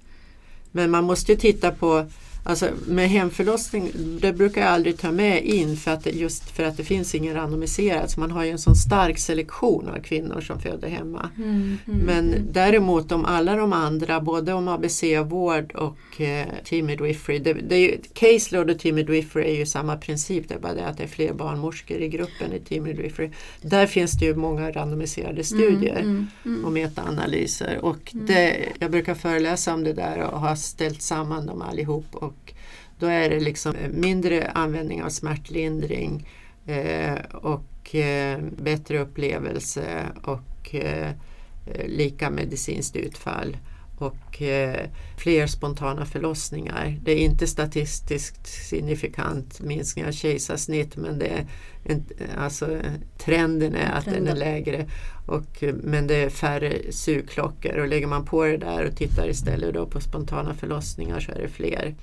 Men 0.72 0.90
man 0.90 1.04
måste 1.04 1.32
ju 1.32 1.38
titta 1.38 1.70
på 1.70 2.06
Alltså 2.46 2.68
med 2.86 3.08
hemförlossning, 3.08 3.90
det 4.20 4.32
brukar 4.32 4.60
jag 4.60 4.70
aldrig 4.70 4.98
ta 4.98 5.12
med 5.12 5.44
in 5.44 5.76
för 5.76 5.90
att 5.90 6.04
det, 6.04 6.10
just 6.10 6.50
för 6.50 6.62
att 6.62 6.76
det 6.76 6.84
finns 6.84 7.14
ingen 7.14 7.34
randomiserad. 7.34 8.10
Så 8.10 8.20
man 8.20 8.30
har 8.30 8.44
ju 8.44 8.50
en 8.50 8.58
sån 8.58 8.76
stark 8.76 9.18
selektion 9.18 9.88
av 9.88 9.98
kvinnor 9.98 10.40
som 10.40 10.60
föder 10.60 10.88
hemma. 10.88 11.30
Mm, 11.36 11.78
mm, 11.86 12.00
Men 12.00 12.28
mm. 12.28 12.48
däremot 12.52 13.12
om 13.12 13.24
alla 13.24 13.56
de 13.56 13.72
andra, 13.72 14.20
både 14.20 14.52
om 14.52 14.68
ABC-vård 14.68 15.72
och 15.74 16.20
eh, 16.20 16.46
team 16.64 16.86
midwifery. 16.86 17.38
Det, 17.38 17.52
det 17.52 17.78
ju, 17.78 17.98
caseload 18.14 18.70
och 18.70 18.78
team 18.78 18.94
midwifery 18.94 19.44
är 19.44 19.54
ju 19.58 19.66
samma 19.66 19.96
princip, 19.96 20.48
det 20.48 20.54
är 20.54 20.58
bara 20.58 20.74
det 20.74 20.86
att 20.86 20.96
det 20.98 21.04
är 21.04 21.08
fler 21.08 21.32
barnmorskor 21.32 21.96
i 21.96 22.08
gruppen 22.08 22.52
i 22.52 22.60
team 22.60 22.84
midwifery. 22.84 23.30
Där 23.62 23.86
finns 23.86 24.12
det 24.12 24.24
ju 24.24 24.34
många 24.34 24.70
randomiserade 24.70 25.44
studier 25.44 26.00
Mm, 26.00 26.26
mm, 26.44 26.64
och 26.64 26.72
metaanalyser. 26.72 27.78
Och 27.84 28.14
Mm. 28.14 28.26
det, 28.26 28.56
jag 28.78 28.90
brukar 28.90 29.14
föreläsa 29.14 29.74
om 29.74 29.84
det 29.84 29.92
där 29.92 30.18
och 30.18 30.40
har 30.40 30.56
ställt 30.56 31.02
samman 31.02 31.46
dem 31.46 31.62
allihop. 31.62 32.06
Och 32.12 32.33
då 32.98 33.06
är 33.06 33.30
det 33.30 33.40
liksom 33.40 33.74
mindre 33.90 34.50
användning 34.50 35.02
av 35.02 35.08
smärtlindring 35.08 36.28
eh, 36.66 37.18
och 37.32 37.94
eh, 37.94 38.40
bättre 38.62 38.98
upplevelse 38.98 40.06
och 40.22 40.74
eh, 40.74 41.10
eh, 41.66 41.86
lika 41.86 42.30
medicinskt 42.30 42.96
utfall 42.96 43.56
och 43.98 44.42
eh, 44.42 44.88
fler 45.16 45.46
spontana 45.46 46.06
förlossningar. 46.06 46.98
Det 47.02 47.12
är 47.12 47.16
inte 47.16 47.46
statistiskt 47.46 48.46
signifikant 48.46 49.60
minskning 49.60 50.06
av 50.06 50.12
kejsarsnitt 50.12 50.96
men 50.96 51.18
det 51.18 51.26
är 51.26 51.46
en, 51.84 52.04
alltså, 52.38 52.78
trenden 53.18 53.74
är 53.74 53.92
att 53.92 54.04
den 54.04 54.14
är 54.14 54.18
Trenden. 54.18 54.38
lägre. 54.38 54.86
Och, 55.26 55.62
eh, 55.62 55.74
men 55.74 56.06
det 56.06 56.14
är 56.14 56.30
färre 56.30 56.92
sugklockor 56.92 57.76
och 57.78 57.88
lägger 57.88 58.06
man 58.06 58.24
på 58.24 58.44
det 58.44 58.56
där 58.56 58.84
och 58.84 58.96
tittar 58.96 59.28
istället 59.28 59.74
då 59.74 59.86
på 59.86 60.00
spontana 60.00 60.54
förlossningar 60.54 61.20
så 61.20 61.32
är 61.32 61.38
det 61.38 61.48
fler. 61.48 61.94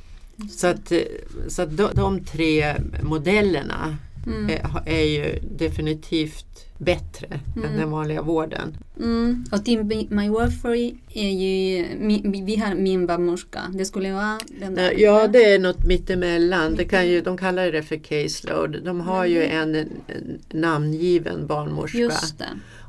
Så 0.49 0.67
att, 0.67 0.91
eh, 0.91 0.99
så 1.47 1.61
att 1.61 1.77
de, 1.77 1.89
de 1.95 2.23
tre 2.25 2.75
modellerna 3.03 3.95
Mm. 4.27 4.49
är, 4.49 4.63
ha- 4.63 4.83
är 4.85 5.03
ju 5.05 5.39
definitivt 5.57 6.45
bättre 6.77 7.27
än 7.55 7.63
Mm. 7.63 7.77
den 7.77 7.91
vanliga 7.91 8.21
vården. 8.21 8.77
Mm. 8.99 9.45
Och 9.51 9.65
Team 9.65 9.87
My 10.09 10.29
Warfare 10.29 10.91
är 11.13 11.29
ju, 11.29 11.85
mi, 11.99 12.43
vi 12.45 12.55
har 12.55 12.75
min 12.75 13.07
barnmorska. 13.07 13.59
Det 13.73 13.85
skulle 13.85 14.13
vara 14.13 14.39
den 14.59 14.75
där. 14.75 14.93
Ja, 14.97 15.27
det 15.27 15.43
är 15.53 15.59
något 15.59 15.85
mittemellan. 15.85 16.75
Det 16.75 16.85
kan 16.85 17.07
ju, 17.07 17.21
de 17.21 17.37
kallar 17.37 17.71
det 17.71 17.83
för 17.83 17.95
caseload. 17.97 18.83
De 18.85 19.01
har 19.01 19.25
ju 19.25 19.43
en, 19.43 19.75
en 19.75 19.87
namngiven 20.51 21.47
barnmorska 21.47 21.97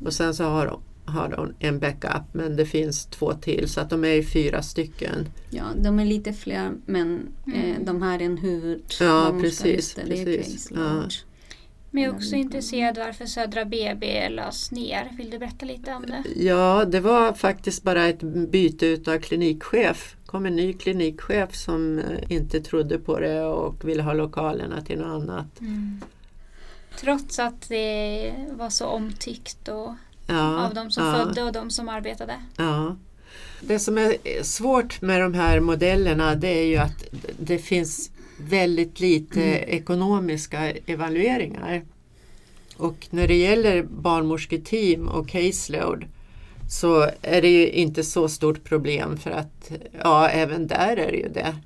och 0.04 0.12
sen 0.12 0.34
så 0.34 0.44
har 0.44 0.66
de, 0.66 0.80
har 1.04 1.28
de 1.28 1.54
en 1.58 1.78
backup 1.78 2.22
men 2.32 2.56
det 2.56 2.66
finns 2.66 3.06
två 3.06 3.32
till 3.32 3.68
så 3.68 3.80
att 3.80 3.90
de 3.90 4.04
är 4.04 4.08
ju 4.14 4.22
fyra 4.24 4.62
stycken. 4.62 5.28
Ja, 5.50 5.64
de 5.76 5.98
är 5.98 6.04
lite 6.04 6.32
fler 6.32 6.72
men 6.86 7.28
eh, 7.54 7.64
Mm. 7.70 7.84
de 7.84 8.02
har 8.02 8.18
en 8.18 8.38
huvud. 8.38 8.82
Ja, 9.00 9.34
precis, 9.40 9.94
Det, 9.94 10.02
det 10.02 10.24
precis. 10.24 10.68
caseload. 10.68 11.12
Men 11.90 12.02
jag 12.02 12.12
är 12.12 12.16
också 12.16 12.34
intresserad 12.36 12.98
varför 12.98 13.26
Södra 13.26 13.64
BB 13.64 14.28
lades 14.28 14.70
ner. 14.72 15.12
Vill 15.18 15.30
du 15.30 15.38
berätta 15.38 15.66
lite 15.66 15.92
om 15.94 16.06
det? 16.06 16.22
Ja, 16.36 16.84
det 16.84 17.00
var 17.00 17.32
faktiskt 17.32 17.82
bara 17.82 18.08
ett 18.08 18.20
byte 18.50 18.86
utav 18.86 19.18
klinikchef. 19.18 20.16
kom 20.26 20.46
en 20.46 20.56
ny 20.56 20.72
klinikchef 20.72 21.54
som 21.56 21.98
eh, 21.98 22.32
inte 22.32 22.60
trodde 22.60 22.98
på 22.98 23.20
det 23.20 23.40
och 23.42 23.88
ville 23.88 24.02
ha 24.02 24.12
lokalerna 24.12 24.80
till 24.82 24.98
något 24.98 25.22
annat. 25.22 25.60
Trots 27.00 27.38
att 27.38 27.68
det 27.68 28.32
var 28.50 28.70
så 28.70 28.86
omtyckt 28.86 29.68
och, 29.68 29.94
Ja, 30.32 30.66
av 30.66 30.74
de 30.74 30.90
som 30.90 31.06
ja. 31.06 31.12
födde 31.12 31.42
och 31.42 31.52
de 31.52 31.70
som 31.70 31.88
arbetade. 31.88 32.34
Ja. 32.56 32.96
Det 33.60 33.78
som 33.78 33.98
är 33.98 34.42
svårt 34.42 35.02
med 35.02 35.20
de 35.20 35.34
här 35.34 35.60
modellerna 35.60 36.34
det 36.34 36.60
är 36.60 36.64
ju 36.64 36.76
att 36.76 37.04
det 37.38 37.58
finns 37.58 38.10
väldigt 38.38 39.00
lite 39.00 39.40
ekonomiska 39.50 40.72
evalueringar. 40.86 41.82
Och 42.76 43.06
när 43.10 43.28
det 43.28 43.36
gäller 43.36 43.82
barnmorsketeam 43.82 45.08
och 45.08 45.28
caseload 45.28 46.04
så 46.68 47.10
är 47.22 47.42
det 47.42 47.48
ju 47.48 47.70
inte 47.70 48.04
så 48.04 48.28
stort 48.28 48.64
problem 48.64 49.18
för 49.18 49.30
att 49.30 49.72
ja, 50.02 50.28
även 50.28 50.66
där 50.66 50.96
är 50.96 51.12
det 51.12 51.18
ju 51.18 51.28
det. 51.28 51.56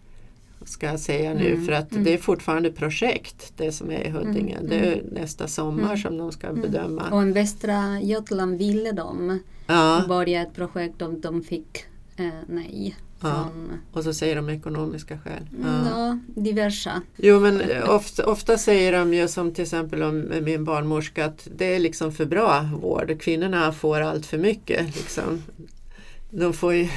Ska 0.64 0.86
jag 0.86 1.00
säga 1.00 1.34
nu 1.34 1.52
Mm, 1.52 1.64
för 1.66 1.72
att 1.72 1.92
mm. 1.92 2.04
det 2.04 2.14
är 2.14 2.18
fortfarande 2.18 2.72
projekt 2.72 3.52
det 3.56 3.72
som 3.72 3.90
är 3.90 4.04
i 4.06 4.10
Huddinge. 4.10 4.54
Mm, 4.56 4.68
Det 4.70 4.76
är 4.76 5.02
nästa 5.12 5.48
sommar 5.48 5.84
Mm. 5.84 5.96
som 5.98 6.18
de 6.18 6.32
ska 6.32 6.46
Mm. 6.46 6.60
bedöma. 6.62 7.02
Och 7.10 7.22
i 7.28 7.32
Västra 7.32 8.00
Götaland 8.00 8.58
ville 8.58 8.92
de 8.92 9.38
Ja. 9.66 10.04
börja 10.08 10.42
ett 10.42 10.54
projekt 10.54 11.02
och 11.02 11.14
de 11.14 11.42
fick 11.42 11.84
eh, 12.16 12.28
nej. 12.48 12.96
Ja. 13.20 13.48
Och 13.92 14.04
så 14.04 14.14
säger 14.14 14.36
de 14.36 14.48
ekonomiska 14.50 15.18
skäl. 15.18 15.48
mm, 15.58 15.86
ja, 15.90 16.18
diversa. 16.42 17.02
Jo 17.16 17.40
men 17.40 17.60
eh, 17.60 17.90
ofta, 17.90 18.26
ofta 18.26 18.58
säger 18.58 18.92
de 18.92 19.14
ju 19.14 19.28
som 19.28 19.52
till 19.54 19.62
exempel 19.62 20.02
om 20.02 20.32
min 20.42 20.64
barnmorska 20.64 21.24
att 21.24 21.48
det 21.56 21.74
är 21.74 21.78
liksom 21.78 22.12
för 22.12 22.24
bra 22.26 22.68
vård. 22.82 23.20
Kvinnorna 23.20 23.72
får 23.72 24.00
allt 24.00 24.26
för 24.26 24.38
mycket. 24.38 24.86
Liksom. 24.96 25.42
De 26.40 26.52
får 26.52 26.74
ju 26.74 26.88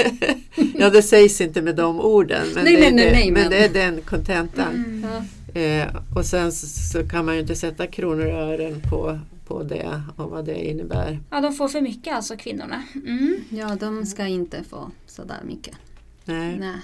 ja 0.78 0.90
det 0.90 1.02
sägs 1.02 1.40
inte 1.40 1.62
med 1.62 1.76
de 1.76 2.00
orden 2.00 2.46
men, 2.54 2.64
Nej, 2.64 2.74
det, 2.76 2.80
nej, 2.80 2.88
är 2.88 2.92
nej, 2.94 3.04
det, 3.04 3.10
nej, 3.12 3.30
men 3.30 3.42
men- 3.42 3.50
det 3.50 3.64
är 3.64 3.68
den 3.68 4.00
kontentan. 4.02 4.74
Mm. 4.74 5.06
Ja. 5.54 5.60
Eh, 5.60 5.88
och 6.16 6.24
sen 6.26 6.52
så, 6.52 6.66
så 6.66 7.08
kan 7.08 7.24
man 7.24 7.34
ju 7.34 7.40
inte 7.40 7.56
sätta 7.56 7.86
kronor 7.86 8.26
och 8.26 8.38
ören 8.42 8.82
på, 8.90 9.18
på 9.46 9.62
det 9.62 10.02
och 10.16 10.30
vad 10.30 10.44
det 10.44 10.64
innebär. 10.70 11.18
Ja, 11.30 11.40
de 11.40 11.52
får 11.52 11.68
för 11.68 11.80
mycket 11.80 12.14
alltså 12.14 12.36
kvinnorna. 12.36 12.82
Mm. 12.94 13.36
ja, 13.50 13.76
de 13.80 14.06
ska 14.06 14.26
inte 14.26 14.64
få 14.70 14.90
sådär 15.06 15.40
mycket. 15.46 15.74
Nej. 16.24 16.56
Nej. 16.58 16.76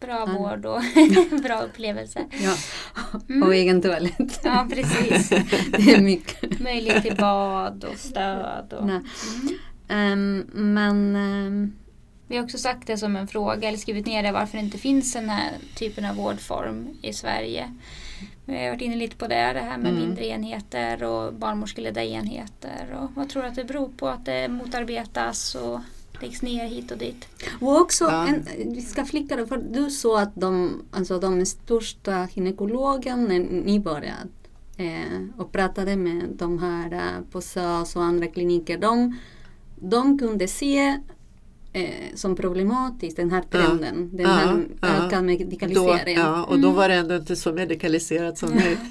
Bra 0.00 0.24
Ja. 0.28 0.38
vård 0.38 0.66
och 0.66 0.82
bra 1.42 1.60
upplevelse. 1.62 2.20
Ja. 2.44 2.54
Mm. 3.28 3.42
Och 3.42 3.54
egen 3.54 3.82
toalett. 3.82 4.40
Ja, 4.44 4.68
precis. 4.70 5.28
Det 5.78 5.94
är 5.94 6.00
mycket. 6.00 6.60
Möjlighet 6.60 7.02
till 7.02 7.16
bad 7.16 7.84
och 7.84 7.98
stöd. 7.98 8.72
Och... 8.72 8.86
Nej. 8.86 8.96
Mm. 8.96 9.58
Ehm, 9.88 10.44
men 10.52 11.16
ehm, 11.16 11.72
Vi 12.30 12.36
har 12.36 12.44
också 12.44 12.58
sagt 12.58 12.86
det 12.86 12.96
som 12.98 13.16
en 13.16 13.28
fråga, 13.28 13.68
eller 13.68 13.78
skrivit 13.78 14.06
ner 14.06 14.22
det, 14.22 14.32
varför 14.32 14.58
det 14.58 14.64
inte 14.64 14.78
finns 14.78 15.12
den 15.12 15.28
här 15.28 15.52
typen 15.76 16.04
av 16.04 16.16
vårdform 16.16 16.88
i 17.02 17.12
Sverige. 17.12 17.74
Vi 18.44 18.58
har 18.64 18.70
varit 18.70 18.80
inne 18.80 18.96
lite 18.96 19.16
på 19.16 19.26
det, 19.26 19.52
det 19.52 19.60
här 19.60 19.78
med 19.78 19.90
Mm. 19.92 20.02
mindre 20.02 20.26
enheter 20.26 21.02
och 21.02 21.34
barnmorskeledda 21.34 22.04
enheter. 22.04 22.96
Och 23.00 23.10
vad 23.14 23.28
tror 23.28 23.42
du 23.42 23.48
att 23.48 23.54
det 23.54 23.64
beror 23.64 23.88
på 23.88 24.08
att 24.08 24.24
det 24.24 24.48
motarbetas 24.48 25.54
och 25.54 25.80
läggs 26.20 26.42
ner 26.42 26.64
hit 26.66 26.90
och 26.90 26.98
dit? 26.98 27.28
Och 27.60 27.80
också, 27.80 28.04
Ja. 28.04 28.26
en, 28.28 28.46
vi 28.74 28.80
ska 28.82 29.04
flicka 29.04 29.36
det, 29.36 29.46
för 29.46 29.56
du 29.70 29.90
sa 29.90 30.20
att 30.20 30.34
de, 30.34 30.82
alltså 30.90 31.18
de 31.18 31.46
största 31.46 32.28
gynekologerna 32.34 33.22
när 33.22 33.38
ni 33.38 33.80
började 33.80 34.28
eh, 34.76 35.22
och 35.40 35.52
pratade 35.52 35.96
med 35.96 36.22
de 36.32 36.58
här 36.58 36.92
eh, 36.92 37.24
på 37.32 37.40
SÖS 37.40 37.96
och 37.96 38.02
andra 38.04 38.26
kliniker, 38.26 38.78
de, 38.78 39.18
de 39.80 40.18
kunde 40.18 40.48
se 40.48 40.98
eh, 41.72 41.84
som 42.14 42.36
problematiskt 42.36 43.16
den 43.16 43.30
här 43.30 43.42
Ja. 43.50 43.58
trenden, 43.58 44.10
den 44.12 44.26
Ja, 44.26 44.32
här 44.32 44.66
ja. 44.80 44.88
ökad 44.88 45.18
Då, 45.18 45.22
medikalisering. 45.22 46.16
ja, 46.18 46.44
och 46.44 46.58
då 46.60 46.70
var 46.70 46.88
det 46.88 46.94
ändå 46.94 47.16
inte 47.16 47.36
så 47.36 47.52
medikaliserat 47.52 48.38
som 48.38 48.50
nu. 48.50 48.76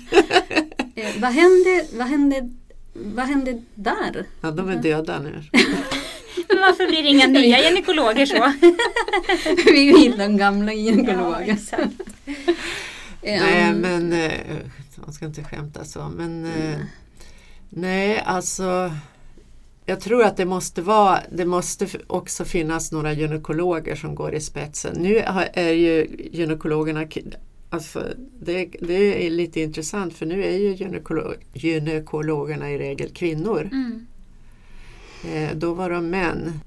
Eh, 0.99 1.21
vad, 1.21 1.31
hände, 1.31 1.85
vad, 1.93 2.07
hände, 2.07 2.49
vad 2.93 3.25
hände 3.25 3.61
där? 3.75 4.25
Ja, 4.41 4.51
de 4.51 4.69
är 4.69 4.75
döda 4.75 5.19
nu. 5.19 5.43
Men 6.49 6.59
varför 6.61 6.87
blir 6.87 7.03
det 7.03 7.09
inga 7.09 7.27
nya 7.27 7.69
gynekologer 7.69 8.25
så? 8.25 8.51
Vi 9.71 9.91
vill 9.93 10.17
de 10.17 10.37
gamla 10.37 10.73
Ja, 10.73 10.79
gynekologer. 10.79 11.53
exakt. 11.53 12.01
Eh, 13.21 13.41
Nej, 13.41 13.73
men 13.73 14.13
eh, 14.13 14.31
man 14.95 15.13
ska 15.13 15.25
inte 15.25 15.43
skämta 15.43 15.85
så. 15.85 16.11
Men 16.17 16.45
eh, 16.45 16.77
nej, 17.69 18.19
alltså 18.25 18.91
jag 19.89 19.99
tror 19.99 20.23
att 20.23 20.37
det 20.37 20.45
måste 20.45 20.81
vara, 20.81 21.19
det 21.31 21.45
måste 21.45 21.87
också 22.07 22.45
finnas 22.45 22.91
några 22.91 23.13
gynekologer 23.13 23.95
som 23.95 24.15
går 24.15 24.35
i 24.35 24.41
spetsen. 24.41 24.95
Nu 24.99 25.17
är 25.53 25.73
ju 25.73 26.07
gynekologerna, 26.31 27.07
alltså 27.69 28.03
det, 28.39 28.65
det 28.81 29.25
är 29.25 29.29
lite 29.29 29.61
intressant 29.61 30.13
för 30.13 30.25
nu 30.25 30.43
är 30.43 30.57
ju 30.57 30.75
gynekolo, 30.75 31.33
gynekologerna 31.53 32.71
i 32.71 32.77
regel 32.77 33.09
kvinnor. 33.09 33.69
Mm. 33.71 34.07
Eh, 35.33 35.57
då 35.57 35.73
var 35.73 35.89
de 35.89 36.09
män. 36.09 36.59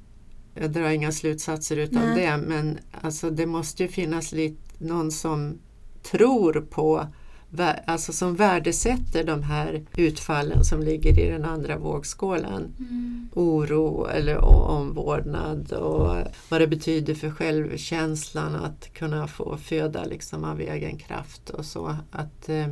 Jag 0.55 0.71
drar 0.71 0.91
inga 0.91 1.13
slutsatser 1.13 1.77
utav 1.77 2.03
Nej. 2.03 2.21
det 2.21 2.37
men 2.37 2.79
alltså 3.01 3.31
det 3.31 3.47
måste 3.47 3.83
ju 3.83 3.89
finnas 3.89 4.33
lite, 4.33 4.63
någon 4.79 5.11
som 5.11 5.59
tror 6.03 6.67
på, 6.71 7.07
alltså 7.85 8.13
som 8.13 8.35
värdesätter 8.37 9.25
de 9.25 9.43
här 9.43 9.83
utfallen 9.97 10.65
som 10.65 10.83
ligger 10.83 11.19
i 11.19 11.31
den 11.31 11.45
andra 11.45 11.79
vågskålen. 11.79 12.75
Mm. 12.79 13.29
Oro 13.35 14.07
eller 14.07 14.39
omvårdnad 14.45 15.73
och 15.73 16.17
vad 16.49 16.61
det 16.61 16.67
betyder 16.67 17.15
för 17.15 17.31
självkänslan 17.31 18.55
att 18.55 18.93
kunna 18.93 19.27
få 19.27 19.57
föda 19.57 20.05
liksom 20.05 20.45
av 20.45 20.61
egen 20.61 20.99
kraft 20.99 21.51
och 21.51 21.65
så. 21.65 21.97
Att, 22.11 22.49
eh, 22.49 22.67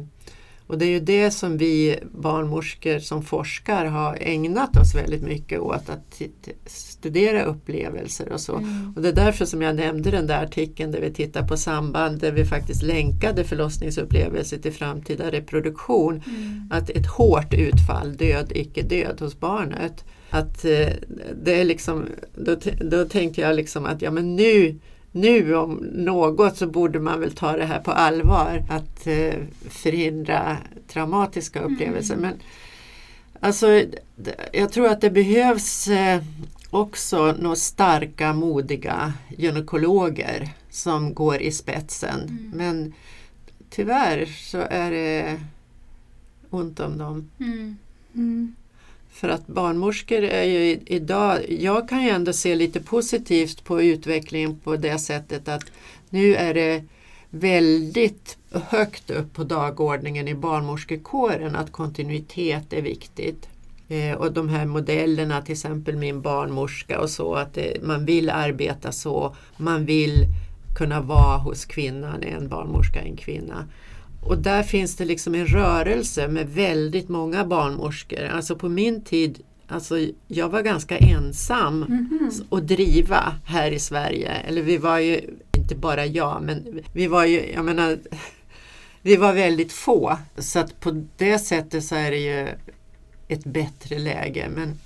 Och 0.69 0.79
det 0.79 0.85
är 0.85 0.91
ju 0.91 1.01
det 1.01 1.31
som 1.31 1.57
vi 1.57 1.99
barnmorskor 2.13 2.99
som 2.99 3.23
forskar 3.23 3.85
har 3.85 4.19
ägnat 4.21 4.77
oss 4.77 4.95
väldigt 4.95 5.23
mycket 5.23 5.61
åt, 5.61 5.89
att 5.89 6.23
studera 6.67 7.45
upplevelser 7.45 8.33
och 8.33 8.41
så. 8.41 8.57
Mm. 8.57 8.93
Och 8.97 9.03
det 9.03 9.09
är 9.09 9.13
därför 9.13 9.45
som 9.45 9.63
jag 9.63 9.77
nämnde 9.77 10.11
den 10.11 10.27
där 10.27 10.45
artikeln 10.45 10.93
där 10.93 11.01
vi 11.01 11.13
tittar 11.13 11.49
på 11.49 11.57
samband, 11.57 12.21
där 12.21 12.33
vi 12.33 12.45
faktiskt 12.45 12.83
länkade 12.83 13.45
förlossningsupplevelser 13.45 14.59
till 14.59 14.73
framtida 14.73 15.31
reproduktion. 15.31 16.23
Mm. 16.27 16.69
Att 16.71 16.91
ett 16.91 17.07
hårt 17.07 17.55
utfall, 17.55 18.17
död, 18.17 18.53
icke 18.55 18.83
död 18.83 19.21
hos 19.21 19.41
barnet. 19.41 20.05
Att 20.31 20.65
eh, 20.65 20.89
det 21.45 21.61
är 21.61 21.65
liksom, 21.65 22.07
då, 22.35 22.57
då 22.91 23.05
tänkte 23.05 23.41
jag 23.41 23.57
liksom 23.57 23.87
att 23.87 24.03
ja 24.03 24.11
men 24.11 24.37
nu 24.37 24.79
nu 25.21 25.55
om 25.55 25.75
något 25.93 26.57
så 26.57 26.67
borde 26.67 27.01
man 27.01 27.21
väl 27.21 27.33
ta 27.33 27.57
det 27.57 27.65
här 27.65 27.81
på 27.81 27.91
allvar 27.91 28.65
att 28.69 29.07
eh, 29.07 29.35
förhindra 29.69 30.57
traumatiska 30.89 31.61
upplevelser. 31.61 32.15
Mm. 32.15 32.31
Men 32.31 32.41
alltså, 33.41 33.85
jag 34.53 34.73
tror 34.73 34.87
att 34.87 35.01
det 35.01 35.11
behövs 35.11 35.89
eh, 35.89 36.23
också 36.71 37.35
några 37.39 37.57
starka, 37.57 38.33
modiga 38.33 39.13
gynekologer 39.37 40.49
som 40.71 41.15
går 41.15 41.43
i 41.43 41.53
spetsen. 41.53 42.21
Mm. 42.21 42.51
Men 42.55 42.93
tyvärr 43.71 44.27
så 44.27 44.59
är 44.71 44.91
det 44.91 45.41
ont 46.51 46.81
om 46.81 46.99
dem. 46.99 47.31
Mm. 47.41 47.77
För 49.19 49.29
att 49.29 49.47
barnmorskor 49.47 50.23
är 50.23 50.45
ju 50.45 50.81
idag, 50.87 51.41
jag 51.49 51.89
kan 51.89 52.03
ju 52.03 52.09
ändå 52.09 52.33
se 52.33 52.55
lite 52.55 52.81
positivt 52.81 53.65
på 53.65 53.83
utvecklingen 53.83 54.59
på 54.59 54.77
det 54.77 54.99
sättet 54.99 55.49
att 55.49 55.65
nu 56.11 56.35
är 56.35 56.55
det 56.55 56.85
väldigt 57.31 58.39
högt 58.51 59.11
upp 59.11 59.35
på 59.35 59.45
dagordningen 59.45 60.29
i 60.29 60.35
barnmorskekåren 60.35 61.57
att 61.57 61.73
kontinuitet 61.73 62.73
är 62.73 62.83
viktigt. 62.83 63.49
Eh, 63.89 64.13
och 64.13 64.33
de 64.33 64.49
här 64.49 64.67
modellerna, 64.67 65.43
till 65.43 65.53
exempel 65.53 65.97
min 65.97 66.21
barnmorska 66.21 67.01
och 67.01 67.11
så, 67.11 67.35
att 67.35 67.55
det, 67.55 67.83
man 67.83 68.05
vill 68.05 68.31
arbeta 68.31 68.93
så, 68.93 69.37
man 69.57 69.85
vill 69.85 70.27
kunna 70.77 71.01
vara 71.01 71.39
hos 71.39 71.65
kvinnan, 71.65 72.23
en 72.23 72.49
barnmorska, 72.49 73.01
en 73.01 73.17
kvinna. 73.17 73.65
Och 74.21 74.39
där 74.39 74.63
finns 74.63 74.97
det 74.97 75.05
liksom 75.05 75.35
en 75.35 75.47
rörelse 75.47 76.29
med 76.29 76.49
väldigt 76.49 77.09
många 77.09 77.45
barnmorskor. 77.45 78.25
Alltså 78.25 78.57
på 78.57 78.69
min 78.69 79.05
tid, 79.05 79.43
alltså 79.69 79.95
jag 80.27 80.49
var 80.49 80.63
ganska 80.63 80.99
ensam 80.99 81.83
mm 81.83 82.09
-hmm. 82.11 82.59
att 82.59 82.69
driva 82.69 83.35
här 83.45 83.71
i 83.71 83.79
Sverige. 83.79 84.31
Eller 84.31 84.63
vi 84.63 84.77
var 84.77 84.99
ju, 84.99 85.21
inte 85.59 85.75
bara 85.75 86.07
jag, 86.07 86.43
men 86.43 86.81
vi 86.93 87.07
var 87.07 87.25
ju, 87.25 87.53
jag 87.53 87.65
menar, 87.65 87.99
vi 89.03 89.17
var 89.17 89.33
väldigt 89.33 89.73
få. 89.73 90.19
Så 90.39 90.59
att 90.59 90.81
på 90.81 91.05
det 91.17 91.39
sättet 91.39 91.85
så 91.85 91.95
är 91.95 92.11
det 92.11 92.19
ju 92.19 92.49
ett 93.29 93.45
bättre 93.45 93.99
läge. 93.99 94.49
Men 94.55 94.79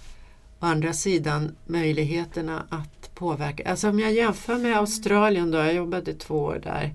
å 0.60 0.66
andra 0.66 0.92
sidan 0.92 1.56
möjligheterna 1.66 2.66
att 2.68 3.14
påverka. 3.14 3.70
Alltså 3.70 3.88
om 3.88 4.00
jag 4.00 4.12
jämför 4.12 4.58
med 4.58 4.76
Australien 4.76 5.50
då, 5.50 5.58
jag 5.58 5.74
jobbade 5.74 6.14
två 6.14 6.34
år 6.34 6.60
där. 6.62 6.94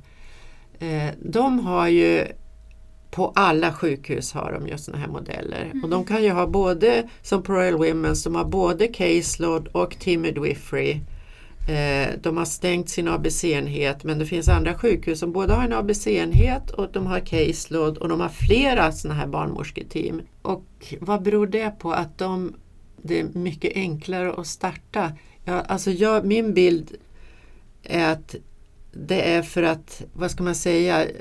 Eh, 0.79 1.13
de 1.21 1.59
har 1.59 1.87
ju 1.87 2.27
på 3.11 3.31
alla 3.35 3.73
sjukhus 3.73 4.33
har 4.33 4.51
de 4.51 4.67
just 4.67 4.85
sådana 4.85 5.01
här 5.03 5.11
modeller. 5.11 5.65
Mm. 5.65 5.83
Och 5.83 5.89
de 5.89 6.05
kan 6.05 6.23
ju 6.23 6.29
ha 6.29 6.47
både, 6.47 7.09
som 7.21 7.43
Royal 7.43 7.75
Women's, 7.75 8.23
de 8.23 8.35
har 8.35 8.45
både 8.45 8.87
caseload 8.87 9.67
och 9.67 9.99
timid 9.99 10.33
midwifery. 10.33 11.01
Eh, 11.69 12.09
de 12.21 12.37
har 12.37 12.45
stängt 12.45 12.89
sin 12.89 13.07
ABC-enhet 13.07 14.03
men 14.03 14.19
det 14.19 14.25
finns 14.25 14.47
andra 14.47 14.73
sjukhus 14.73 15.19
som 15.19 15.31
både 15.31 15.53
har 15.53 15.63
en 15.63 15.73
ABC-enhet 15.73 16.69
och 16.69 16.91
de 16.91 17.05
har 17.07 17.19
caseload 17.19 17.97
och 17.97 18.09
de 18.09 18.19
har 18.19 18.29
flera 18.29 18.91
sådana 18.91 19.19
här 19.19 19.27
barnmorsketeam. 19.27 20.21
Och 20.41 20.93
vad 20.99 21.21
beror 21.21 21.47
det 21.47 21.79
på 21.79 21.91
att 21.91 22.17
de, 22.17 22.53
det 23.01 23.19
är 23.19 23.23
mycket 23.33 23.75
enklare 23.75 24.33
att 24.33 24.47
starta? 24.47 25.11
Ja, 25.45 25.61
alltså 25.61 25.91
jag, 25.91 26.25
min 26.25 26.53
bild 26.53 26.95
är 27.83 28.11
att 28.11 28.35
det 29.05 29.21
är 29.21 29.41
för 29.41 29.63
att, 29.63 30.01
vad 30.13 30.31
ska 30.31 30.43
man 30.43 30.55
säga, 30.55 31.05
eh, 31.05 31.11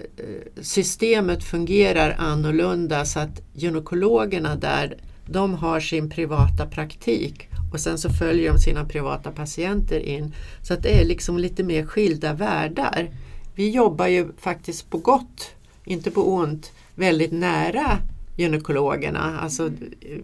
systemet 0.60 1.44
fungerar 1.44 2.16
annorlunda 2.18 3.04
så 3.04 3.20
att 3.20 3.42
gynekologerna 3.52 4.56
där, 4.56 4.96
de 5.26 5.54
har 5.54 5.80
sin 5.80 6.10
privata 6.10 6.66
praktik 6.66 7.48
och 7.72 7.80
sen 7.80 7.98
så 7.98 8.10
följer 8.10 8.52
de 8.52 8.58
sina 8.58 8.84
privata 8.84 9.30
patienter 9.30 10.00
in. 10.00 10.34
Så 10.62 10.74
att 10.74 10.82
det 10.82 11.00
är 11.00 11.04
liksom 11.04 11.38
lite 11.38 11.64
mer 11.64 11.86
skilda 11.86 12.32
världar. 12.32 13.10
Vi 13.54 13.70
jobbar 13.70 14.06
ju 14.06 14.28
faktiskt 14.38 14.90
på 14.90 14.98
gott, 14.98 15.50
inte 15.84 16.10
på 16.10 16.34
ont, 16.34 16.72
väldigt 16.94 17.32
nära 17.32 17.98
gynekologerna. 18.36 19.40
Alltså, 19.40 19.70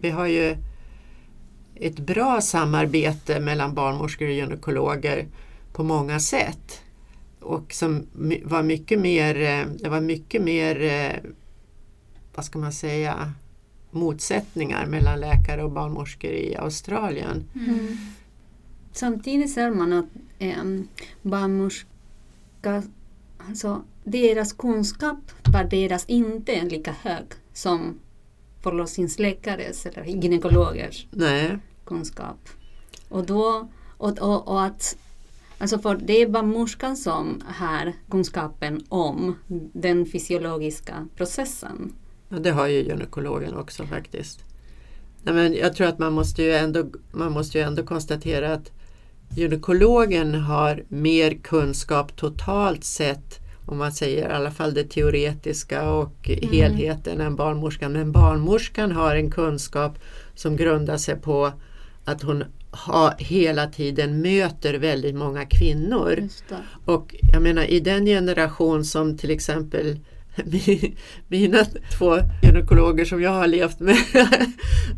vi 0.00 0.10
har 0.10 0.26
ju 0.26 0.56
ett 1.74 1.98
bra 1.98 2.40
samarbete 2.40 3.40
mellan 3.40 3.74
barnmorskor 3.74 4.26
och 4.26 4.34
gynekologer 4.34 5.26
på 5.72 5.84
många 5.84 6.20
sätt 6.20 6.82
och 7.42 7.72
som 7.72 8.06
var 8.44 8.62
mycket 8.62 9.00
mer, 9.00 9.40
eh, 9.40 9.66
det 9.82 9.88
var 9.88 10.00
mycket 10.00 10.42
mer, 10.42 10.82
eh, 10.82 11.30
vad 12.34 12.44
ska 12.44 12.58
man 12.58 12.72
säga, 12.72 13.32
motsättningar 13.90 14.86
mellan 14.86 15.20
läkare 15.20 15.64
och 15.64 15.70
barnmorskor 15.70 16.30
i 16.30 16.56
Australien. 16.56 17.44
Mm. 17.54 17.96
Samtidigt 18.92 19.54
ser 19.54 19.70
man 19.70 19.92
att 19.92 20.06
eh, 20.38 20.64
barnmorskor, 21.22 22.82
alltså 23.48 23.82
deras 24.04 24.52
kunskap 24.52 25.18
värderas 25.52 26.04
inte 26.06 26.64
lika 26.64 26.94
hög 27.02 27.24
som 27.52 27.98
förlossningsläkares 28.62 29.86
eller 29.86 30.04
gynekologers 30.04 31.06
Nej. 31.10 31.58
kunskap. 31.84 32.48
Och, 33.08 33.26
då, 33.26 33.68
och, 33.96 34.18
och, 34.18 34.48
och 34.48 34.64
att 34.64 34.96
Alltså 35.62 35.78
för 35.78 35.94
det 35.94 36.22
är 36.22 36.28
barnmorskan 36.28 36.96
som 36.96 37.42
har 37.46 37.92
kunskapen 38.10 38.84
om 38.88 39.36
den 39.72 40.06
fysiologiska 40.06 41.08
processen. 41.16 41.92
Ja, 42.28 42.38
det 42.38 42.50
har 42.50 42.66
ju 42.66 42.82
gynekologen 42.82 43.54
också 43.54 43.86
faktiskt. 43.86 44.44
Nej, 45.22 45.34
men 45.34 45.54
jag 45.54 45.76
tror 45.76 45.86
att 45.86 45.98
man 45.98 46.12
måste, 46.12 46.42
ju 46.42 46.52
ändå, 46.52 46.86
man 47.12 47.32
måste 47.32 47.58
ju 47.58 47.64
ändå 47.64 47.82
konstatera 47.82 48.52
att 48.52 48.70
gynekologen 49.36 50.34
har 50.34 50.84
mer 50.88 51.34
kunskap 51.34 52.16
totalt 52.16 52.84
sett 52.84 53.38
om 53.66 53.78
man 53.78 53.92
säger 53.92 54.28
i 54.28 54.32
alla 54.32 54.50
fall 54.50 54.74
det 54.74 54.84
teoretiska 54.84 55.90
och 55.90 56.30
mm. 56.30 56.50
helheten 56.50 57.20
än 57.20 57.36
barnmorskan. 57.36 57.92
Men 57.92 58.12
barnmorskan 58.12 58.92
har 58.92 59.16
en 59.16 59.30
kunskap 59.30 59.98
som 60.34 60.56
grundar 60.56 60.96
sig 60.96 61.16
på 61.16 61.52
att 62.04 62.22
hon 62.22 62.44
ha, 62.72 63.14
hela 63.18 63.66
tiden 63.66 64.20
möter 64.20 64.74
väldigt 64.74 65.14
många 65.14 65.44
kvinnor. 65.46 66.28
Och 66.84 67.14
jag 67.32 67.42
menar 67.42 67.64
i 67.64 67.80
den 67.80 68.06
generation 68.06 68.84
som 68.84 69.18
till 69.18 69.30
exempel 69.30 69.98
mina 71.28 71.64
två 71.98 72.18
gynekologer 72.42 73.04
som 73.04 73.22
jag 73.22 73.30
har 73.30 73.46
levt 73.46 73.80
med, 73.80 73.96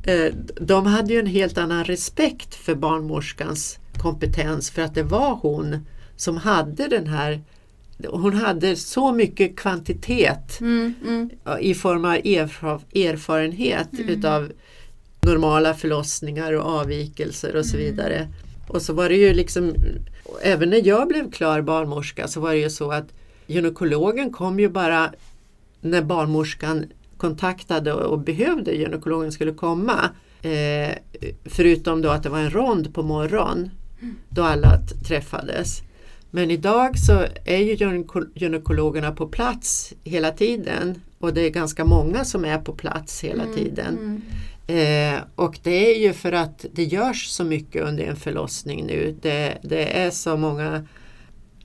eh, 0.05 0.35
de 0.61 0.87
hade 0.87 1.13
ju 1.13 1.21
en 1.21 1.27
helt 1.27 1.59
annan 1.59 1.85
respekt 1.85 2.55
för 2.55 2.75
barnmorskans 2.75 3.79
kompetens 3.99 4.71
för 4.71 4.83
att 4.83 4.95
det 4.95 5.03
var 5.03 5.39
hon 5.43 5.87
som 6.17 6.37
hade 6.37 6.89
den 6.89 7.07
här 7.07 7.43
hon 8.09 8.35
hade 8.35 8.77
så 8.77 9.13
mycket 9.13 9.57
kvantitet 9.57 10.61
mm, 10.61 10.95
mm. 11.05 11.31
i 11.61 11.75
form 11.75 12.05
av 12.05 12.15
erfarenhet 12.95 13.93
mm. 13.93 14.09
utav 14.09 14.53
normala 15.25 15.75
förlossningar 15.75 16.53
och 16.53 16.67
avvikelser 16.67 17.57
och 17.57 17.67
så 17.67 17.77
mm. 17.77 17.87
vidare. 17.87 18.29
Och 18.69 18.83
så 18.83 18.93
var 18.93 19.09
det 19.09 19.17
ju 19.17 19.35
liksom, 19.35 19.75
även 20.43 20.71
när 20.71 20.87
jag 20.87 21.09
blev 21.09 21.31
klar 21.31 21.61
barnmorska 21.61 22.29
så 22.29 22.41
var 22.41 22.51
det 22.51 22.59
ju 22.59 22.71
så 22.71 22.93
att 22.93 23.09
gynekologen 23.47 24.33
kom 24.33 24.61
ju 24.61 24.69
bara 24.69 25.13
när 25.81 26.03
barnmorskan 26.03 26.87
kontaktade 27.17 27.93
och 27.93 28.19
behövde 28.19 28.73
gynekologen 28.73 29.33
skulle 29.33 29.53
komma. 29.53 30.11
Eh, 30.43 30.95
förutom 31.45 32.03
då 32.03 32.09
att 32.09 32.23
det 32.23 32.29
var 32.29 32.39
en 32.39 32.51
rond 32.51 32.95
på 32.95 33.03
morgonen 33.03 33.71
då 34.29 34.43
alla 34.43 34.79
träffades. 35.07 35.83
Men 36.31 36.51
idag 36.51 36.99
så 36.99 37.25
är 37.45 37.59
ju 37.59 37.97
gynekologerna 38.35 39.13
på 39.13 39.27
plats 39.27 39.93
hela 40.05 40.31
tiden 40.31 41.01
och 41.19 41.35
det 41.35 41.41
är 41.41 41.51
ganska 41.51 41.85
många 41.85 42.25
som 42.25 42.45
är 42.45 42.59
på 42.59 42.73
plats 42.73 43.25
hela 43.25 43.43
mm, 43.43 43.55
tiden. 43.55 43.99
Mm. 43.99 44.23
Eh, 44.67 45.21
och 45.35 45.59
det 45.63 45.95
är 45.95 46.01
ju 46.01 46.13
för 46.13 46.33
att 46.33 46.67
det 46.73 46.85
görs 46.85 47.27
så 47.27 47.45
mycket 47.45 47.83
under 47.83 48.05
en 48.05 48.17
förlossning 48.17 48.87
nu. 48.87 49.17
Det, 49.23 49.59
det 49.63 49.99
är 49.99 50.11
så 50.11 50.37
många 50.37 50.87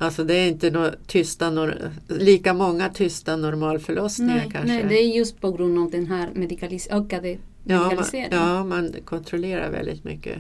Alltså 0.02 0.24
det 0.24 0.34
är 0.34 0.48
inte 0.48 0.72
no 0.72 0.90
tysta, 1.08 1.50
no 1.50 1.72
lika 2.08 2.54
många 2.54 2.90
tysta 2.90 3.36
normalförlossningar 3.36 4.36
nej, 4.36 4.50
kanske. 4.52 4.74
Nej, 4.74 4.86
det 4.90 4.96
är 4.96 5.16
just 5.16 5.42
på 5.42 5.52
grund 5.52 5.80
av 5.80 5.92
den 5.92 6.08
här 6.08 6.30
medikalis 6.34 6.88
ökade 6.92 7.38
medikaliseringen. 7.64 8.30
Ja 8.32 8.46
man, 8.46 8.56
ja, 8.56 8.64
man 8.64 8.94
kontrollerar 9.06 9.72
väldigt 9.72 10.04
mycket. 10.04 10.38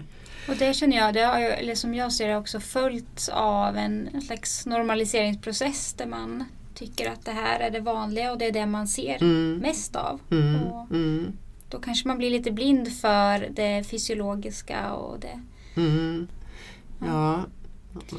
Och 0.49 0.55
det 0.55 0.73
känner 0.73 0.97
jag, 0.97 1.13
det 1.13 1.21
har 1.21 1.39
ju, 1.39 1.45
eller 1.45 1.75
som 1.75 1.93
jag 1.93 2.13
ser 2.13 2.27
det 2.27 2.37
också 2.37 2.59
följts 2.59 3.29
av 3.29 3.77
en, 3.77 4.21
slags 4.21 4.65
normaliseringsprocess 4.65 5.93
där 5.93 6.05
man 6.05 6.43
tycker 6.75 7.09
att 7.11 7.25
det 7.25 7.31
här 7.31 7.59
är 7.59 7.71
det 7.71 7.79
vanliga 7.79 8.31
och 8.31 8.37
det 8.37 8.45
är 8.45 8.51
det 8.51 8.65
man 8.65 8.87
ser 8.87 9.17
Mm. 9.21 9.57
mest 9.57 9.95
av. 9.95 10.19
Mm. 10.31 11.37
Mm. 11.69 11.81
då 11.81 11.85
kanske 11.85 12.07
man 12.07 12.17
blir 12.17 12.29
lite 12.29 12.51
blind 12.51 12.87
för 13.01 13.49
det 13.55 13.83
fysiologiska 13.87 14.93
och 14.93 15.19
det. 15.19 15.39
Mm. 15.81 16.27
Ja, 17.07 17.43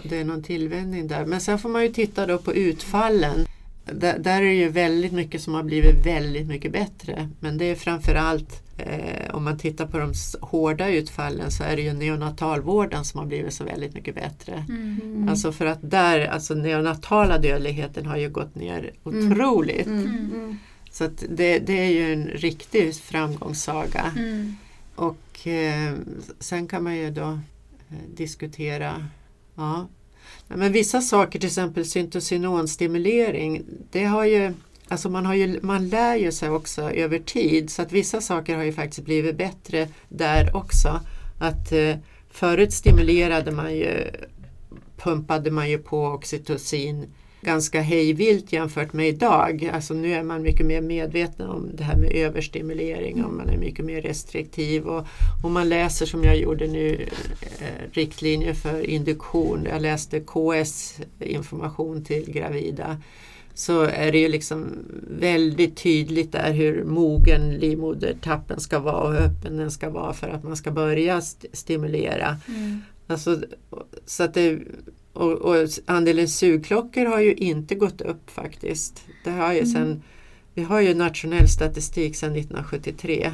det 0.03 0.17
är 0.21 0.25
någon 0.25 0.43
tillvänjning 0.43 1.09
där. 1.09 1.25
Men 1.27 1.41
sen 1.41 1.59
får 1.59 1.69
man 1.69 1.83
ju 1.83 1.89
titta 1.89 2.27
då 2.27 2.39
på 2.39 2.55
utfallen. 2.55 3.47
Där, 3.85 4.19
där 4.19 4.37
är 4.43 4.47
det 4.47 4.55
ju 4.55 4.69
väldigt 4.69 5.13
mycket 5.13 5.43
som 5.43 5.55
har 5.55 5.63
blivit 5.63 6.07
väldigt 6.07 6.47
mycket 6.47 6.73
bättre. 6.73 7.29
Men 7.41 7.59
det 7.59 7.65
är 7.65 7.75
framförallt 7.75 8.63
eh, 8.79 9.35
om 9.35 9.45
man 9.45 9.59
tittar 9.59 9.87
på 9.87 9.99
de 9.99 10.13
hårda 10.41 10.89
utfallen 10.89 11.51
så 11.51 11.63
är 11.65 11.77
det 11.77 11.83
ju 11.83 11.93
neonatalvården 11.93 13.05
som 13.05 13.21
har 13.21 13.27
blivit 13.27 13.53
så 13.55 13.65
väldigt 13.65 13.95
mycket 13.95 14.15
bättre. 14.15 14.65
Mm. 14.69 15.29
Alltså 15.29 15.53
för 15.53 15.67
att 15.67 15.79
där, 15.83 16.27
alltså 16.27 16.55
neonatala 16.55 17.39
dödligheten 17.39 18.07
har 18.07 18.17
ju 18.17 18.29
gått 18.31 18.55
ner 18.55 18.91
Mm. 19.07 19.33
otroligt. 19.33 19.87
Mm. 19.87 20.07
Mm. 20.07 20.59
Så 20.91 21.09
det, 21.29 21.59
det 21.59 21.79
är 21.79 21.91
ju 21.91 22.13
en 22.13 22.29
riktig 22.29 22.95
framgångssaga. 22.95 24.13
Mm. 24.17 24.57
Och 24.95 25.47
eh, 25.47 25.95
sen 26.39 26.69
kan 26.69 26.85
man 26.85 26.97
ju 26.97 27.11
då 27.11 27.29
eh, 27.91 28.09
diskutera 28.15 29.09
ja. 29.55 29.89
Men 30.49 30.73
vissa 30.73 31.01
saker, 31.01 31.39
till 31.39 31.47
exempel 31.47 31.87
syntocinostimulering, 31.87 33.63
det 33.91 34.05
har 34.05 34.25
ju 34.25 34.55
Alltså 34.91 35.11
man, 35.11 35.27
har 35.27 35.35
ju, 35.35 35.61
man 35.63 35.89
lär 35.89 36.17
ju 36.17 36.33
sig 36.33 36.51
också 36.51 36.91
över 36.91 37.19
tid 37.19 37.71
så 37.71 37.83
att 37.83 37.93
vissa 37.93 38.21
saker 38.21 38.57
har 38.57 38.65
ju 38.65 38.73
faktiskt 38.73 39.05
blivit 39.05 39.37
bättre 39.37 39.89
där 40.09 40.57
också. 40.57 41.01
Att 41.39 41.73
eh, 41.73 41.97
förut 42.31 42.73
stimulerade 42.73 43.51
man 43.51 43.75
ju, 43.75 44.11
pumpade 44.97 45.51
man 45.51 45.71
ju 45.71 45.79
på 45.79 46.05
oxytocin 46.05 47.07
ganska 47.41 47.81
hejvilt 47.81 48.53
jämfört 48.53 48.93
med 48.93 49.09
idag. 49.09 49.71
Alltså 49.73 49.95
nu 49.95 50.13
är 50.13 50.23
man 50.23 50.43
mycket 50.43 50.67
mer 50.67 50.81
medveten 50.81 51.49
om 51.49 51.71
det 51.75 51.85
här 51.85 51.97
med 51.97 52.13
överstimulering 52.13 53.25
och 53.25 53.33
man 53.35 53.49
är 53.49 53.59
mycket 53.59 53.85
mer 53.85 54.03
restriktiv. 54.03 54.87
Och 54.87 55.07
om 55.45 55.53
man 55.53 55.69
läser 55.69 56.07
som 56.07 56.25
jag 56.25 56.37
gjorde 56.39 56.67
nu 56.67 57.07
eh, 57.59 57.67
riktlinjer 57.93 58.55
för 58.55 58.87
induktion, 58.91 59.67
jag 59.71 59.83
läste 59.83 60.21
KS 60.21 60.99
information 61.21 62.05
till 62.05 62.33
gravida 62.33 63.01
så 63.55 63.83
är 63.83 64.13
det 64.13 64.19
ju 64.19 64.29
liksom 64.29 64.69
väldigt 65.11 65.77
tydligt 65.77 66.33
där 66.33 66.53
hur 66.53 66.85
mogen 66.85 67.51
livmodertappen 67.51 68.61
ska 68.61 68.79
vara 68.79 68.97
och 68.97 69.13
hur 69.13 69.21
öppen 69.21 69.57
den 69.57 69.71
ska 69.71 69.91
vara 69.91 70.13
för 70.13 70.29
att 70.29 70.45
man 70.45 70.57
ska 70.57 70.71
börja 70.71 71.19
st- 71.19 71.49
stimulera. 71.53 72.37
Mm. 72.49 72.81
Alltså, 73.07 73.43
så 74.07 74.23
att 74.23 74.35
det, 74.35 74.59
och, 75.21 75.33
och 75.33 75.69
andelen 75.87 76.29
sugklockor 76.29 77.05
har 77.05 77.21
ju 77.21 77.35
inte 77.35 77.75
gått 77.75 78.01
upp 78.01 78.31
faktiskt. 78.31 79.05
Det 79.25 79.31
har 79.31 79.53
ju 79.53 79.67
sen, 79.67 80.03
vi 80.55 80.63
har 80.63 80.81
ju 80.81 80.95
nationell 80.95 81.49
statistik 81.49 82.17
sedan 82.17 82.37
1973 82.37 83.33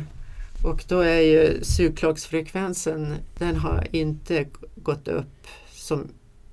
och 0.65 0.85
då 0.89 1.01
är 1.01 1.21
ju 1.21 1.65
sugklocksfrekvensen, 1.65 3.15
den 3.39 3.57
har 3.57 3.87
inte 3.93 4.47
gått 4.77 5.09
upp. 5.09 5.47
Som, 5.71 6.09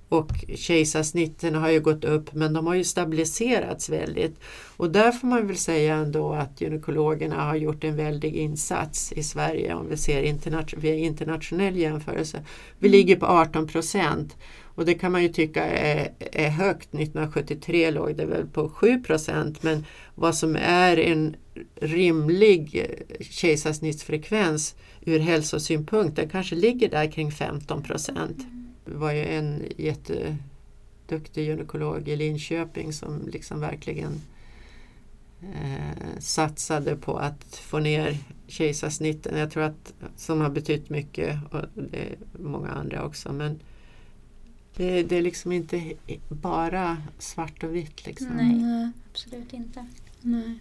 och 0.09 0.29
kejsarsnitten 0.55 1.55
har 1.55 1.69
ju 1.69 1.79
gått 1.79 2.03
upp 2.03 2.33
men 2.33 2.53
de 2.53 2.67
har 2.67 2.75
ju 2.75 2.83
stabiliserats 2.83 3.89
väldigt. 3.89 4.39
Och 4.77 4.91
där 4.91 5.11
får 5.11 5.27
man 5.27 5.47
väl 5.47 5.57
säga 5.57 5.95
ändå 5.95 6.33
att 6.33 6.61
gynekologerna 6.61 7.45
har 7.45 7.55
gjort 7.55 7.83
en 7.83 7.95
väldig 7.95 8.35
insats 8.35 9.11
i 9.11 9.23
Sverige 9.23 9.73
om 9.73 9.89
vi 9.89 9.97
ser 9.97 10.23
internation- 10.23 10.79
via 10.79 10.95
internationell 10.95 11.77
jämförelse. 11.77 12.45
Vi 12.79 12.89
ligger 12.89 13.15
på 13.15 13.25
18 13.25 13.67
procent 13.67 14.35
och 14.75 14.85
det 14.85 14.93
kan 14.93 15.11
man 15.11 15.23
ju 15.23 15.29
tycka 15.29 15.63
är, 15.65 16.11
är 16.19 16.49
högt. 16.49 16.87
1973 16.93 17.91
låg 17.91 18.15
det 18.15 18.25
väl 18.25 18.47
på 18.47 18.69
7 18.69 19.03
procent 19.03 19.63
men 19.63 19.85
vad 20.15 20.35
som 20.35 20.55
är 20.55 20.99
en 20.99 21.35
rimlig 21.75 22.87
kejsarsnittsfrekvens 23.19 24.75
ur 25.05 25.19
hälsosynpunkt 25.19 26.15
den 26.15 26.29
kanske 26.29 26.55
ligger 26.55 26.89
där 26.89 27.11
kring 27.11 27.31
15 27.31 27.83
procent. 27.83 28.37
Det 28.85 28.95
var 28.95 29.11
ju 29.11 29.25
en 29.25 29.63
jätteduktig 29.77 31.45
gynekolog 31.45 32.07
i 32.07 32.15
Linköping 32.15 32.93
som 32.93 33.27
liksom 33.27 33.59
verkligen 33.59 34.21
eh, 35.41 36.19
satsade 36.19 36.95
på 36.95 37.17
att 37.17 37.55
få 37.55 37.79
ner 37.79 38.17
kejsarsnitten. 38.47 39.37
Jag 39.37 39.51
tror 39.51 39.63
att 39.63 39.93
som 40.17 40.41
har 40.41 40.49
betytt 40.49 40.89
mycket 40.89 41.39
och 41.51 41.61
det 41.75 41.97
är 41.97 42.15
många 42.39 42.69
andra 42.69 43.05
också. 43.05 43.33
Men 43.33 43.59
det, 44.75 45.03
det 45.03 45.15
är 45.17 45.21
liksom 45.21 45.51
inte 45.51 45.93
bara 46.29 46.97
svart 47.19 47.63
och 47.63 47.75
vitt. 47.75 48.05
Liksom. 48.05 48.27
Nej. 48.27 48.91
Absolut 49.11 49.53
inte. 49.53 49.85
Nej. 50.21 50.59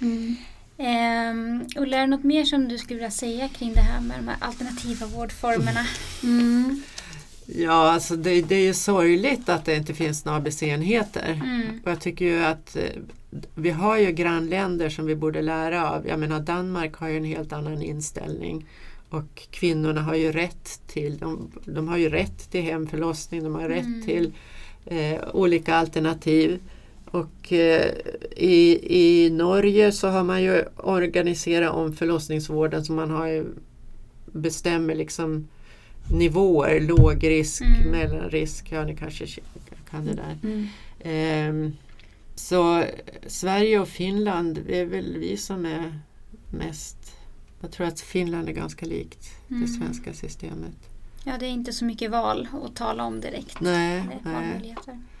Mm. 0.00 0.36
Um, 0.78 1.66
Ulla, 1.76 1.96
är 1.96 2.00
det 2.00 2.06
något 2.06 2.24
mer 2.24 2.44
som 2.44 2.68
du 2.68 2.78
skulle 2.78 2.96
vilja 2.96 3.10
säga 3.10 3.48
kring 3.48 3.74
det 3.74 3.80
här 3.80 4.00
med 4.00 4.18
de 4.18 4.28
här 4.28 4.36
alternativa 4.40 5.06
vårdformerna? 5.06 5.86
Mm. 6.22 6.82
Ja, 7.46 7.90
alltså 7.92 8.16
det, 8.16 8.42
det 8.42 8.54
är 8.54 8.64
ju 8.64 8.74
sorgligt 8.74 9.48
att 9.48 9.64
det 9.64 9.76
inte 9.76 9.94
finns 9.94 10.24
några 10.24 10.38
ABC-enheter. 10.38 11.32
Mm. 11.44 11.80
Och 11.84 11.90
jag 11.90 12.00
tycker 12.00 12.24
ju 12.24 12.44
att 12.44 12.76
eh, 12.76 13.02
vi 13.54 13.70
har 13.70 13.98
ju 13.98 14.12
grannländer 14.12 14.88
som 14.88 15.06
vi 15.06 15.14
borde 15.14 15.42
lära 15.42 15.90
av. 15.90 16.06
Jag 16.06 16.18
menar 16.18 16.40
Danmark 16.40 16.94
har 16.94 17.08
ju 17.08 17.16
en 17.16 17.24
helt 17.24 17.52
annan 17.52 17.82
inställning. 17.82 18.66
Och 19.08 19.48
kvinnorna 19.50 20.02
har 20.02 20.14
ju 20.14 20.32
rätt 20.32 20.80
till, 20.86 21.18
de, 21.18 21.50
de 21.64 21.88
har 21.88 21.96
ju 21.96 22.08
rätt 22.08 22.50
till 22.50 22.62
hemförlossning, 22.62 23.44
de 23.44 23.54
har 23.54 23.68
rätt 23.68 23.84
Mm. 23.86 24.02
till 24.02 24.32
eh, 24.86 25.20
olika 25.32 25.74
alternativ. 25.74 26.60
Och 27.10 27.52
eh, 27.52 27.90
i, 28.36 28.78
i 29.00 29.30
Norge 29.30 29.92
så 29.92 30.08
har 30.08 30.24
man 30.24 30.42
ju 30.42 30.64
organiserat 30.76 31.74
om 31.74 31.92
förlossningsvården 31.92 32.84
så 32.84 32.92
man 32.92 33.10
har 33.10 33.26
ju 33.26 33.44
bestämmer 34.32 34.94
liksom 34.94 35.48
nivåer, 36.12 36.80
låg 36.80 37.24
risk, 37.26 37.62
Mm. 37.62 37.90
mellanrisk, 37.90 38.72
ja 38.72 38.84
ni 38.84 38.96
kanske 38.96 39.26
kan 39.90 40.04
det 40.06 40.14
där. 40.14 40.38
Mm. 40.42 40.66
Ehm, 41.00 41.72
så 42.34 42.84
Sverige 43.26 43.78
och 43.80 43.88
Finland, 43.88 44.58
det 44.66 44.80
är 44.80 44.84
väl 44.86 45.16
vi 45.18 45.36
som 45.36 45.66
är 45.66 46.00
mest... 46.50 47.15
Jag 47.66 47.72
tror 47.72 47.86
att 47.86 48.00
Finland 48.00 48.48
är 48.48 48.52
ganska 48.52 48.86
likt 48.86 49.30
Mm. 49.50 49.62
det 49.62 49.68
svenska 49.68 50.12
systemet. 50.12 50.74
Ja, 51.24 51.32
det 51.38 51.46
är 51.46 51.50
inte 51.50 51.72
så 51.72 51.84
mycket 51.84 52.10
val 52.10 52.48
att 52.64 52.76
tala 52.76 53.04
om 53.04 53.20
direkt. 53.20 53.60
Nej, 53.60 54.02
nej. 54.24 54.74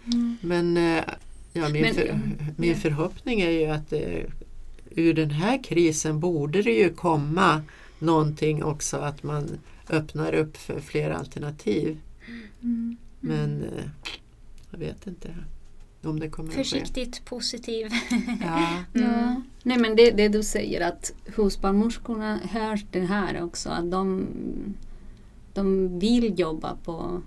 Mm. 0.06 0.36
Men, 0.40 0.76
eh, 0.76 1.04
ja, 1.52 1.68
min, 1.68 1.82
Men- 1.82 1.94
för, 1.94 2.20
min 2.56 2.70
ja. 2.70 2.76
förhoppning 2.76 3.40
är 3.40 3.50
ju 3.50 3.66
att 3.66 3.90
det, 3.90 4.26
ur 4.90 5.14
den 5.14 5.30
här 5.30 5.62
krisen 5.62 6.20
borde 6.20 6.62
det 6.62 6.72
ju 6.72 6.94
komma 6.94 7.62
någonting 7.98 8.64
också 8.64 8.96
att 8.96 9.22
man 9.22 9.48
öppnar 9.90 10.32
upp 10.34 10.56
för 10.56 10.80
fler 10.80 11.10
alternativ. 11.10 11.98
Mm. 12.62 12.96
Men 13.20 13.62
eh, 13.64 13.84
jag 14.70 14.78
vet 14.78 15.06
inte 15.06 15.34
om 16.02 16.20
det 16.20 16.28
kommer 16.30 16.48
att 16.48 16.54
ske. 16.56 16.62
Försiktigt 16.64 17.24
positiv. 17.24 17.86
Ja. 18.40 18.68
Ja. 18.92 19.42
Nej 19.62 19.78
men 19.78 19.96
det, 19.96 20.10
det 20.10 20.28
du 20.28 20.42
säger 20.42 20.88
att 20.88 21.12
husbarnmorskorna 21.36 22.38
hör 22.50 22.80
det 22.90 23.00
här 23.00 23.42
också. 23.44 23.68
Att 23.68 23.90
de, 23.90 24.26
de 25.54 25.98
vill 25.98 26.38
jobba 26.40 26.76
på 26.84 27.22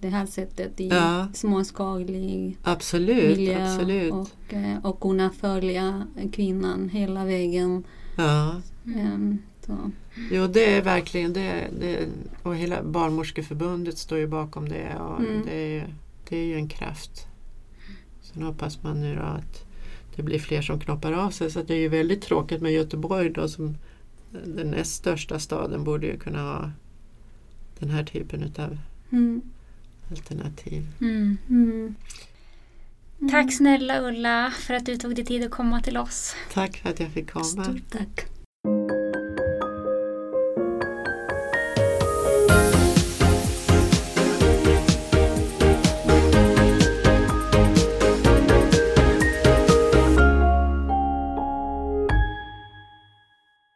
det 0.00 0.08
här 0.08 0.26
sättet 0.26 0.80
i 0.80 0.88
Ja. 0.88 1.28
småskalig 1.34 2.56
Absolut, 2.62 3.36
miljö 3.38 3.64
absolut. 3.74 4.12
Och, 4.12 4.54
eh, 4.54 4.84
och 4.84 5.00
kunna 5.00 5.30
följa 5.30 6.06
kvinnan 6.32 6.88
hela 6.88 7.24
vägen. 7.24 7.84
Ja. 8.16 8.60
Ehm, 8.96 9.38
så. 9.66 9.90
Jo, 10.30 10.46
det 10.46 10.76
är 10.76 10.82
verkligen 10.82 11.32
det. 11.32 11.66
det 11.80 12.08
och 12.42 12.56
hela 12.56 12.82
Barnmorskeförbundet 12.82 13.98
står 13.98 14.18
ju 14.18 14.26
bakom 14.26 14.68
det. 14.68 14.96
Och 14.96 15.20
Mm. 15.20 15.42
det, 15.46 15.76
är, 15.78 15.94
det 16.28 16.36
är 16.36 16.44
ju 16.44 16.54
en 16.54 16.68
kraft. 16.68 17.26
Sen 18.38 18.46
hoppas 18.46 18.82
man 18.82 19.00
nu 19.00 19.16
då 19.16 19.22
att 19.22 19.64
det 20.16 20.22
blir 20.22 20.38
fler 20.38 20.62
som 20.62 20.80
knoppar 20.80 21.12
av 21.12 21.30
sig. 21.30 21.50
Så 21.50 21.62
det 21.62 21.74
är 21.74 21.78
ju 21.78 21.88
väldigt 21.88 22.22
tråkigt 22.22 22.62
med 22.62 22.72
Göteborg 22.72 23.30
då 23.30 23.48
som 23.48 23.76
den 24.44 24.70
näst 24.70 24.94
största 24.94 25.38
staden 25.38 25.84
borde 25.84 26.06
ju 26.06 26.18
kunna 26.18 26.42
ha 26.42 26.70
den 27.78 27.90
här 27.90 28.04
typen 28.04 28.42
av 28.58 28.78
Mm. 29.12 29.42
alternativ. 30.10 30.86
Mm. 31.00 31.38
Mm. 31.48 31.94
Tack 33.30 33.52
snälla 33.52 34.00
Ulla 34.08 34.52
för 34.58 34.74
att 34.74 34.86
du 34.86 34.96
tog 34.96 35.14
dig 35.14 35.24
tid 35.24 35.44
att 35.44 35.50
komma 35.50 35.80
till 35.80 35.96
oss. 35.96 36.34
Tack 36.52 36.76
för 36.76 36.90
att 36.90 37.00
jag 37.00 37.10
fick 37.10 37.30
komma. 37.30 37.44
Stort 37.44 37.90
tack. 37.90 38.26